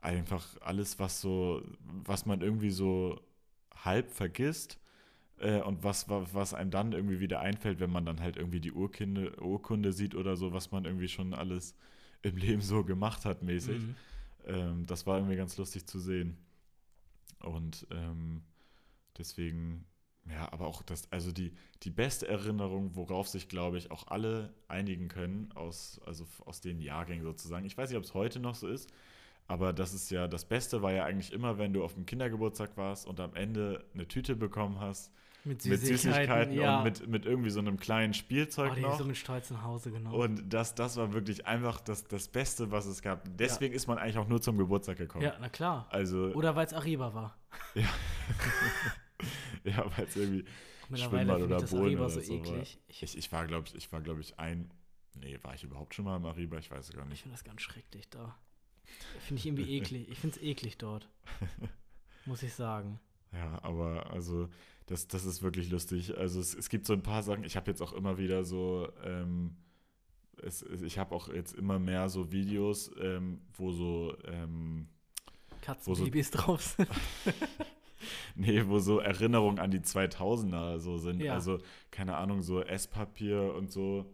einfach 0.02 0.46
alles, 0.62 1.00
was 1.00 1.22
so, 1.22 1.64
was 2.06 2.26
man 2.28 2.42
irgendwie 2.42 2.72
so 2.72 3.20
halb 3.86 4.12
vergisst 4.12 4.80
äh, 5.40 5.62
und 5.62 5.84
was, 5.84 6.08
was, 6.10 6.54
einem 6.54 6.72
dann 6.72 6.94
irgendwie 6.94 7.20
wieder 7.20 7.42
einfällt, 7.42 7.80
wenn 7.80 7.92
man 7.92 8.06
dann 8.06 8.22
halt 8.22 8.38
irgendwie 8.38 8.60
die 8.60 8.72
Urkunde, 8.72 9.42
Urkunde 9.42 9.92
sieht 9.92 10.16
oder 10.16 10.36
so, 10.36 10.54
was 10.54 10.72
man 10.72 10.86
irgendwie 10.86 11.08
schon 11.08 11.34
alles 11.34 11.76
im 12.22 12.38
Leben 12.38 12.62
so 12.62 12.84
gemacht 12.84 13.26
hat, 13.26 13.44
mäßig. 13.44 13.82
Mhm. 13.82 13.96
Ähm, 14.46 14.86
das 14.86 15.06
war 15.06 15.18
irgendwie 15.18 15.36
ganz 15.36 15.58
lustig 15.58 15.86
zu 15.88 16.00
sehen. 16.00 16.38
Und 17.40 17.86
ähm, 17.92 18.42
deswegen, 19.18 19.86
ja, 20.30 20.52
aber 20.52 20.68
auch 20.68 20.82
das, 20.82 21.12
also 21.12 21.32
die, 21.32 21.54
die 21.84 21.92
beste 21.92 22.28
Erinnerung, 22.28 22.96
worauf 22.96 23.28
sich, 23.28 23.48
glaube 23.48 23.78
ich, 23.78 23.92
auch 23.92 24.08
alle 24.08 24.54
einigen 24.68 25.08
können, 25.08 25.52
aus, 25.54 26.00
also 26.06 26.26
aus 26.46 26.62
den 26.62 26.82
Jahrgängen 26.82 27.24
sozusagen. 27.24 27.66
Ich 27.66 27.78
weiß 27.78 27.90
nicht, 27.90 27.98
ob 27.98 28.06
es 28.06 28.14
heute 28.14 28.40
noch 28.40 28.56
so 28.56 28.68
ist, 28.68 28.92
aber 29.48 29.74
das 29.74 29.94
ist 29.94 30.10
ja, 30.10 30.28
das 30.28 30.46
Beste 30.46 30.82
war 30.82 30.92
ja 30.92 31.06
eigentlich 31.06 31.32
immer, 31.32 31.58
wenn 31.58 31.74
du 31.74 31.84
auf 31.84 31.94
dem 31.94 32.06
Kindergeburtstag 32.06 32.78
warst 32.78 33.08
und 33.08 33.20
am 33.20 33.36
Ende 33.36 33.86
eine 33.94 34.08
Tüte 34.08 34.36
bekommen 34.36 34.80
hast 34.80 35.12
Mit 35.44 35.64
mit 35.66 35.82
Süßigkeiten 35.82 36.54
ja. 36.54 36.80
und 36.80 36.84
mit, 36.84 37.08
mit 37.08 37.26
irgendwie 37.26 37.52
so 37.52 37.60
einem 37.60 37.78
kleinen 37.78 38.16
Spielzeug 38.16 38.72
oh, 38.72 38.76
die 38.76 38.82
noch. 38.82 38.98
so 38.98 39.06
mit 39.06 39.18
Stolz 39.18 39.52
nach 39.52 39.64
Hause 39.64 39.92
genommen. 39.92 40.16
Und 40.16 40.52
das, 40.52 40.74
das 40.74 40.98
war 40.98 41.14
wirklich 41.14 41.46
einfach 41.46 41.80
das, 41.82 42.08
das 42.08 42.28
Beste, 42.28 42.72
was 42.72 42.88
es 42.88 43.04
gab. 43.04 43.24
Deswegen 43.38 43.76
ist 43.76 43.86
man 43.88 44.00
eigentlich 44.00 44.18
auch 44.18 44.28
nur 44.28 44.42
zum 44.42 44.58
Geburtstag 44.58 44.98
gekommen. 44.98 45.24
ja, 45.24 45.36
na 45.40 45.50
klar. 45.50 45.88
Also, 45.92 46.32
Oder 46.34 46.56
weil 46.56 46.66
es 46.66 46.74
Ariba 46.74 47.14
war. 47.14 47.38
ja, 49.64 49.86
weil 49.98 50.06
es 50.06 50.16
irgendwie 50.16 50.46
Schwimmbad 50.94 51.42
oder 51.42 51.64
ich 51.64 51.70
Bohlen 51.70 52.00
oder 52.00 52.10
so 52.10 52.20
so 52.20 52.34
war. 52.34 52.40
eklig. 52.40 52.80
Ich, 52.88 53.04
Ich, 53.04 53.18
ich 53.18 53.32
war, 53.32 53.46
glaube 53.46 53.68
ich, 53.68 53.76
ich 53.76 53.92
war, 53.92 54.02
glaube 54.02 54.22
ich, 54.22 54.40
ein. 54.40 54.72
Nee, 55.14 55.40
war 55.44 55.54
ich 55.54 55.64
überhaupt 55.64 55.94
schon 55.94 56.06
mal 56.06 56.18
im 56.18 56.26
Ariba? 56.26 56.58
Ich 56.58 56.70
weiß 56.70 56.90
es 56.90 56.94
gar 56.94 57.04
ich 57.04 57.10
nicht. 57.10 57.22
finde 57.22 57.36
das 57.36 57.44
ganz 57.44 57.62
schrecklich 57.62 58.10
da. 58.10 58.36
Finde 59.20 59.40
ich 59.40 59.46
irgendwie 59.46 59.78
eklig. 59.78 60.08
Ich 60.10 60.20
finde 60.20 60.38
es 60.38 60.42
eklig 60.42 60.78
dort. 60.78 61.10
Muss 62.26 62.44
ich 62.44 62.54
sagen. 62.54 63.00
Ja, 63.34 63.60
aber 63.64 64.12
also, 64.12 64.50
das, 64.86 65.08
das 65.08 65.26
ist 65.26 65.44
wirklich 65.44 65.70
lustig. 65.70 66.18
Also, 66.18 66.40
es, 66.40 66.54
es 66.56 66.70
gibt 66.70 66.86
so 66.86 66.94
ein 66.94 67.04
paar 67.04 67.24
Sachen. 67.24 67.44
Ich 67.44 67.56
habe 67.56 67.70
jetzt 67.70 67.82
auch 67.82 67.94
immer 67.94 68.18
wieder 68.18 68.44
so. 68.44 68.90
Ähm, 69.04 69.56
es, 70.42 70.64
ich 70.64 70.98
habe 70.98 71.16
auch 71.16 71.30
jetzt 71.30 71.54
immer 71.54 71.80
mehr 71.80 72.10
so 72.10 72.32
Videos, 72.32 72.92
ähm, 73.00 73.42
wo 73.54 73.72
so. 73.72 74.16
Ähm, 74.26 74.88
Katzenbabys 75.62 76.32
drauf 76.32 76.62
sind. 76.78 76.90
Nee, 78.36 78.68
wo 78.68 78.80
so 78.80 79.00
Erinnerungen 79.00 79.60
an 79.60 79.72
die 79.72 79.80
2000er 79.80 80.80
so 80.80 80.98
sind. 80.98 81.22
Ja. 81.22 81.34
Also, 81.34 81.60
keine 81.92 82.18
Ahnung, 82.18 82.42
so 82.42 82.62
Esspapier 82.62 83.54
und 83.56 83.72
so. 83.72 84.06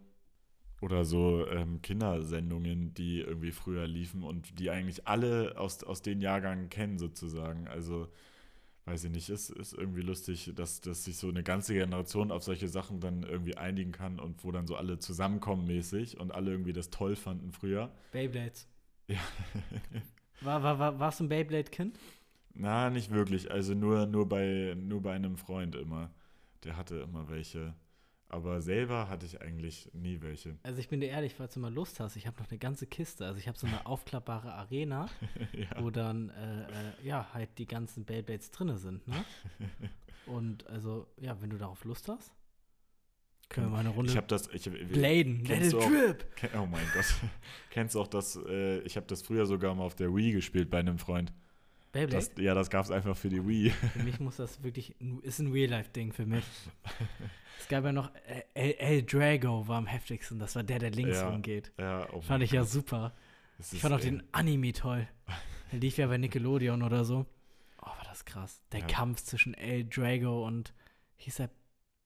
Oder 0.82 1.06
so 1.06 1.48
ähm, 1.48 1.82
Kindersendungen, 1.82 2.94
die 2.96 3.22
irgendwie 3.22 3.52
früher 3.52 3.88
liefen 3.88 4.24
und 4.24 4.60
die 4.60 4.72
eigentlich 4.72 5.08
alle 5.08 5.58
aus, 5.58 5.84
aus 5.84 6.02
den 6.02 6.22
Jahrgängen 6.22 6.70
kennen, 6.70 6.98
sozusagen. 6.98 7.68
Also, 7.68 8.08
weiß 8.86 9.04
ich 9.06 9.12
nicht, 9.12 9.30
es 9.30 9.52
ist 9.52 9.74
irgendwie 9.74 10.02
lustig, 10.02 10.52
dass, 10.56 10.82
dass 10.82 11.06
sich 11.06 11.18
so 11.18 11.30
eine 11.30 11.44
ganze 11.44 11.74
Generation 11.76 12.32
auf 12.32 12.44
solche 12.44 12.68
Sachen 12.68 13.00
dann 13.00 13.24
irgendwie 13.24 13.58
einigen 13.58 13.92
kann 13.92 14.20
und 14.20 14.44
wo 14.44 14.52
dann 14.52 14.66
so 14.68 14.76
alle 14.76 14.98
zusammenkommen 14.98 15.68
mäßig 15.68 16.20
und 16.20 16.34
alle 16.34 16.52
irgendwie 16.52 16.74
das 16.74 16.90
toll 16.90 17.16
fanden 17.16 17.52
früher. 17.52 17.92
Beyblades. 18.12 18.68
Ja. 19.08 19.20
War, 20.44 20.64
war, 20.64 20.80
war, 20.80 21.00
warst 21.00 21.20
du 21.20 21.26
ein 21.26 21.30
Beyblade-Kind? 21.30 22.00
Na, 22.54 22.90
nicht 22.90 23.12
wirklich. 23.12 23.52
Also 23.52 23.76
nur, 23.76 24.08
nur, 24.08 24.28
bei, 24.28 24.76
nur 24.76 25.02
bei 25.02 25.14
einem 25.14 25.38
Freund 25.38 25.76
immer. 25.76 26.12
Der 26.64 26.78
hatte 26.78 26.98
immer 27.02 27.30
welche. 27.30 27.76
Aber 28.34 28.62
selber 28.62 29.10
hatte 29.10 29.26
ich 29.26 29.42
eigentlich 29.42 29.90
nie 29.92 30.22
welche. 30.22 30.58
Also 30.64 30.80
ich 30.80 30.88
bin 30.88 31.02
dir 31.02 31.10
ehrlich, 31.10 31.36
falls 31.36 31.54
du 31.54 31.60
mal 31.60 31.74
Lust 31.74 32.00
hast, 32.00 32.16
ich 32.16 32.28
habe 32.28 32.42
noch 32.42 32.50
eine 32.50 32.60
ganze 32.60 32.88
Kiste. 32.88 33.26
Also 33.26 33.38
ich 33.38 33.50
habe 33.50 33.58
so 33.58 33.68
eine 33.68 33.86
aufklappbare 33.86 34.54
Arena, 34.54 35.10
ja. 35.52 35.84
wo 35.84 35.90
dann 35.90 36.30
äh, 36.30 36.62
äh, 36.62 36.68
ja 37.04 37.28
halt 37.34 37.50
die 37.58 37.66
ganzen 37.68 38.06
Beyblades 38.06 38.50
drinne 38.52 38.78
sind, 38.78 39.06
ne? 39.06 39.26
Und 40.28 40.66
also, 40.68 41.08
ja, 41.18 41.42
wenn 41.42 41.50
du 41.50 41.58
darauf 41.58 41.84
Lust 41.84 42.08
hast, 42.08 42.32
können 43.50 43.68
wir 43.68 43.72
mal 43.72 43.80
eine 43.80 43.90
Runde 43.90 44.12
Ich 44.12 44.18
habe 44.18 44.28
das. 44.28 44.48
Ich, 44.54 44.64
bladen. 44.64 45.44
Let 45.44 45.66
it 45.66 45.74
drip. 45.74 46.26
Oh 46.56 46.66
mein 46.66 46.86
Gott. 46.94 47.14
Kennst 47.70 47.96
du 47.96 48.00
auch 48.00 48.08
das? 48.08 48.38
Äh, 48.48 48.80
ich 48.84 48.96
habe 48.96 49.08
das 49.08 49.24
früher 49.24 49.46
sogar 49.46 49.76
mal 49.76 49.84
auf 49.84 49.96
der 49.96 50.16
Wii 50.16 50.32
gespielt 50.32 50.70
bei 50.70 50.80
einem 50.80 51.00
Freund. 51.00 51.34
Beyblade? 51.92 52.26
Das, 52.26 52.32
ja, 52.44 52.54
das 52.54 52.70
gab 52.70 52.86
es 52.86 52.92
einfach 52.92 53.16
für 53.18 53.30
die 53.30 53.46
Wii. 53.46 53.70
Für 53.72 54.00
mich 54.04 54.20
muss 54.20 54.38
das 54.38 54.64
wirklich, 54.64 54.96
ist 55.24 55.40
ein 55.40 55.52
Real-Life-Ding 55.52 56.14
für 56.14 56.26
mich. 56.26 56.46
es 57.60 57.68
gab 57.68 57.84
ja 57.84 57.92
noch, 57.92 58.12
äh, 58.28 58.44
El, 58.54 58.72
El 58.80 59.04
Drago 59.04 59.68
war 59.68 59.78
am 59.78 59.88
heftigsten, 59.88 60.40
das 60.40 60.56
war 60.56 60.64
der, 60.64 60.80
der 60.80 60.92
links 60.92 61.18
Ja. 61.18 61.30
rumgeht. 61.30 61.72
ja, 61.78 62.08
oh 62.14 62.22
Fand 62.22 62.44
ich 62.44 62.52
ja 62.52 62.64
super. 62.64 63.14
Das 63.58 63.74
Ich 63.74 63.82
fand 63.82 63.94
auch 63.94 64.00
den 64.00 64.24
Anime 64.32 64.74
toll. 64.74 65.08
Der 65.72 65.80
lief 65.80 65.98
ja 65.98 66.08
bei 66.08 66.18
Nickelodeon 66.18 66.82
oder 66.82 67.06
so. 67.06 67.26
Oh, 67.82 67.86
war 67.88 68.04
das 68.06 68.26
krass. 68.26 68.62
Der 68.72 68.82
Ja. 68.82 68.88
Kampf 68.88 69.22
zwischen 69.24 69.54
El 69.54 69.86
Drago 69.86 70.46
und 70.48 70.74
hieß 71.18 71.40
er 71.40 71.50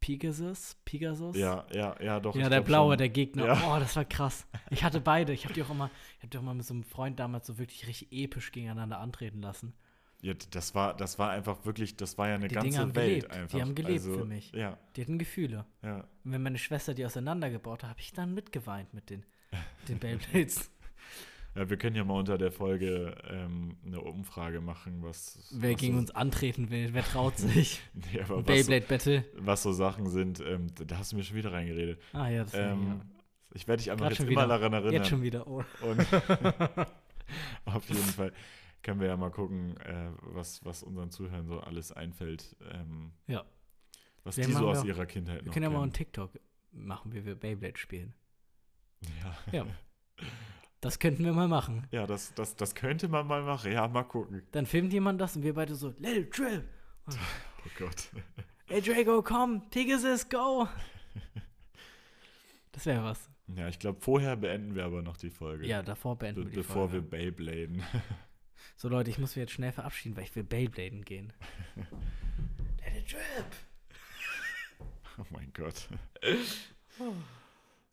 Pegasus? 0.05 0.77
Pegasus? 0.85 1.35
Ja, 1.35 1.65
ja, 1.73 1.95
ja, 1.99 2.19
doch. 2.19 2.35
Ja, 2.35 2.47
der 2.47 2.61
blaue, 2.61 2.91
schon. 2.91 2.99
der 2.99 3.09
Gegner. 3.09 3.47
Ja. 3.47 3.73
Oh, 3.75 3.79
das 3.79 3.95
war 3.95 4.05
krass. 4.05 4.45
Ich 4.69 4.83
hatte 4.83 5.01
beide. 5.01 5.33
Ich 5.33 5.45
habe 5.45 5.55
die 5.55 5.63
auch 5.63 5.69
immer, 5.71 5.89
ich 6.17 6.19
habe 6.23 6.27
die 6.29 6.37
auch 6.37 6.43
mal 6.43 6.53
mit 6.53 6.63
so 6.63 6.75
einem 6.75 6.83
Freund 6.83 7.19
damals 7.19 7.47
so 7.47 7.57
wirklich 7.57 7.87
richtig 7.87 8.11
episch 8.11 8.51
gegeneinander 8.51 8.99
antreten 8.99 9.41
lassen. 9.41 9.73
Ja, 10.21 10.33
das 10.51 10.75
war, 10.75 10.95
das 10.95 11.17
war 11.17 11.31
einfach 11.31 11.65
wirklich, 11.65 11.97
das 11.97 12.19
war 12.19 12.27
ja 12.27 12.35
eine 12.35 12.47
Die 12.47 12.53
ganze 12.53 12.69
Dinger 12.69 12.81
haben 12.81 12.95
Welt 12.95 13.07
gelebt. 13.23 13.33
Die 13.33 13.37
einfach. 13.39 13.61
haben 13.61 13.73
gelebt 13.75 13.93
also, 14.05 14.17
für 14.19 14.25
mich. 14.25 14.51
Ja, 14.51 14.77
Die 14.95 15.01
hatten 15.01 15.17
Gefühle. 15.17 15.65
ja. 15.81 16.01
Und 16.23 16.31
wenn 16.31 16.43
meine 16.43 16.59
Schwester 16.59 16.93
die 16.93 17.03
auseinandergebaut 17.03 17.81
hat, 17.81 17.89
habe 17.89 17.99
ich 17.99 18.13
dann 18.13 18.35
mitgeweint 18.35 18.93
mit 18.93 19.09
den, 19.09 19.25
den 19.87 19.97
Beyblades. 19.97 20.69
Ja, 21.55 21.69
wir 21.69 21.77
können 21.77 21.95
ja 21.95 22.03
mal 22.03 22.19
unter 22.19 22.37
der 22.37 22.51
Folge 22.51 23.15
ähm, 23.29 23.77
eine 23.85 24.01
Umfrage 24.01 24.59
machen, 24.61 25.01
was. 25.03 25.49
Wer 25.53 25.71
was 25.73 25.79
gegen 25.79 25.93
so, 25.93 25.99
uns 25.99 26.11
antreten 26.11 26.69
will, 26.69 26.93
wer 26.93 27.03
traut 27.03 27.37
sich? 27.39 27.81
Nee, 27.93 28.19
aber 28.21 28.37
was, 28.37 28.45
so, 28.45 28.53
Beyblade-Battle. 28.71 29.25
was 29.37 29.63
so 29.63 29.71
Sachen 29.71 30.09
sind, 30.09 30.41
ähm, 30.41 30.67
da 30.85 30.97
hast 30.97 31.13
du 31.13 31.15
mir 31.15 31.23
schon 31.23 31.37
wieder 31.37 31.53
reingeredet. 31.53 32.01
Ah 32.13 32.27
ja, 32.29 32.43
das 32.43 32.53
Ähm, 32.53 33.01
ich 33.53 33.67
werde 33.69 33.81
dich 33.81 33.89
einfach 33.91 34.07
Grad 34.07 34.19
jetzt 34.19 34.29
immer 34.29 34.31
wieder. 34.31 34.47
daran 34.47 34.71
ja. 34.73 34.77
erinnern. 34.79 34.93
Jetzt 34.95 35.07
schon 35.09 35.21
wieder. 35.21 35.47
Oh. 35.47 35.63
Und 35.81 35.99
auf 37.65 37.87
jeden 37.89 38.01
Fall 38.03 38.33
können 38.83 38.99
wir 38.99 39.07
ja 39.07 39.17
mal 39.17 39.31
gucken, 39.31 39.77
äh, 39.77 40.09
was, 40.21 40.63
was 40.65 40.83
unseren 40.83 41.09
Zuhörern 41.09 41.47
so 41.47 41.59
alles 41.61 41.91
einfällt. 41.91 42.55
Ähm, 42.71 43.13
Ja. 43.27 43.43
Was 44.25 44.37
Wir 44.37 44.45
die 44.45 44.51
so 44.53 44.67
aus 44.67 44.79
ja- 44.79 44.85
ihrer 44.89 45.05
Kindheit 45.05 45.41
Wir 45.41 45.45
noch 45.47 45.53
können 45.53 45.63
ja 45.63 45.69
mal 45.69 45.83
einen. 45.83 45.93
TikTok 45.93 46.31
machen, 46.71 47.13
wie 47.13 47.25
wir 47.25 47.35
Beyblade 47.35 47.77
spielen. 47.77 48.13
Ja, 49.23 49.37
Ja. 49.59 49.65
Das 50.85 50.99
könnten 50.99 51.25
wir 51.25 51.33
mal 51.33 51.47
machen. 51.47 51.87
ja 51.89 52.05
das, 52.05 52.31
das, 52.35 52.55
das 52.55 52.75
könnte 52.75 53.07
man 53.07 53.25
mal 53.25 53.41
machen. 53.41 53.71
Ja, 53.71 53.87
mal 53.87 54.03
gucken. 54.03 54.43
Dann 54.51 54.67
filmt 54.67 54.93
jemand 54.93 55.19
das 55.19 55.35
und 55.35 55.41
wir 55.41 55.55
beide 55.55 55.73
so, 55.73 55.95
Little 55.97 56.25
Drill. 56.25 56.63
Oh 57.07 57.69
Gott. 57.79 58.11
Hey 58.67 58.81
Drago, 58.81 59.23
komm, 59.23 59.67
Pegasus, 59.71 60.29
go. 60.29 60.67
Das 62.71 62.85
wäre 62.85 63.03
was. 63.03 63.31
Ja, 63.47 63.67
ich 63.67 63.79
glaube, 63.79 63.99
vorher 63.99 64.35
beenden 64.35 64.75
wir 64.75 64.85
aber 64.85 65.01
noch 65.01 65.17
die 65.17 65.31
Folge. 65.31 65.65
Ja, 65.65 65.81
davor 65.81 66.19
beenden 66.19 66.41
Be 66.41 66.45
wir 66.45 66.51
die 66.51 66.57
bevor 66.57 66.89
Folge. 66.89 66.93
wir 66.93 67.31
Beybladen. 67.31 67.81
So 68.77 68.89
Leute, 68.89 69.09
ich 69.09 69.17
muss 69.17 69.35
mich 69.35 69.41
jetzt 69.41 69.53
schnell 69.53 69.71
verabschieden, 69.71 70.17
weil 70.17 70.25
ich 70.25 70.35
will 70.35 70.43
Beybladen 70.43 71.05
gehen. 71.05 71.31
Let 71.75 72.97
it 72.97 73.11
drip. 73.11 73.45
Oh 75.17 75.25
mein 75.31 75.51
Gott. 75.53 75.87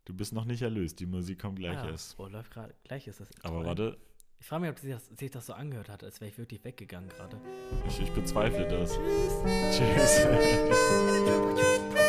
Du 0.05 0.15
bist 0.15 0.33
noch 0.33 0.45
nicht 0.45 0.63
erlöst. 0.63 0.99
Die 1.01 1.07
Musik 1.07 1.41
kommt 1.41 1.59
gleich 1.59 1.79
Ah, 1.79 1.89
erst. 1.91 2.19
Oh, 2.19 2.27
läuft 2.27 2.51
gerade. 2.51 2.75
Gleich 2.85 3.07
ist 3.07 3.21
das. 3.21 3.29
Aber 3.43 3.57
Intro. 3.59 3.69
warte, 3.69 3.99
Ich 4.41 4.47
frage 4.47 4.63
mich, 4.63 4.71
ob 4.71 4.79
sich 4.81 4.91
das, 4.93 5.07
sich 5.07 5.31
das 5.31 5.47
so 5.47 5.53
angehört 5.53 5.89
hat, 5.89 6.03
als 6.03 6.21
wäre 6.21 6.31
ich 6.31 6.39
wirklich 6.39 6.65
weggegangen 6.65 7.09
gerade. 7.11 7.41
ich, 7.87 8.01
ich 8.01 8.11
bezweifle 8.13 8.67
das. 8.67 8.95
Tschüss. 8.95 10.21
Tschüss. 10.21 11.81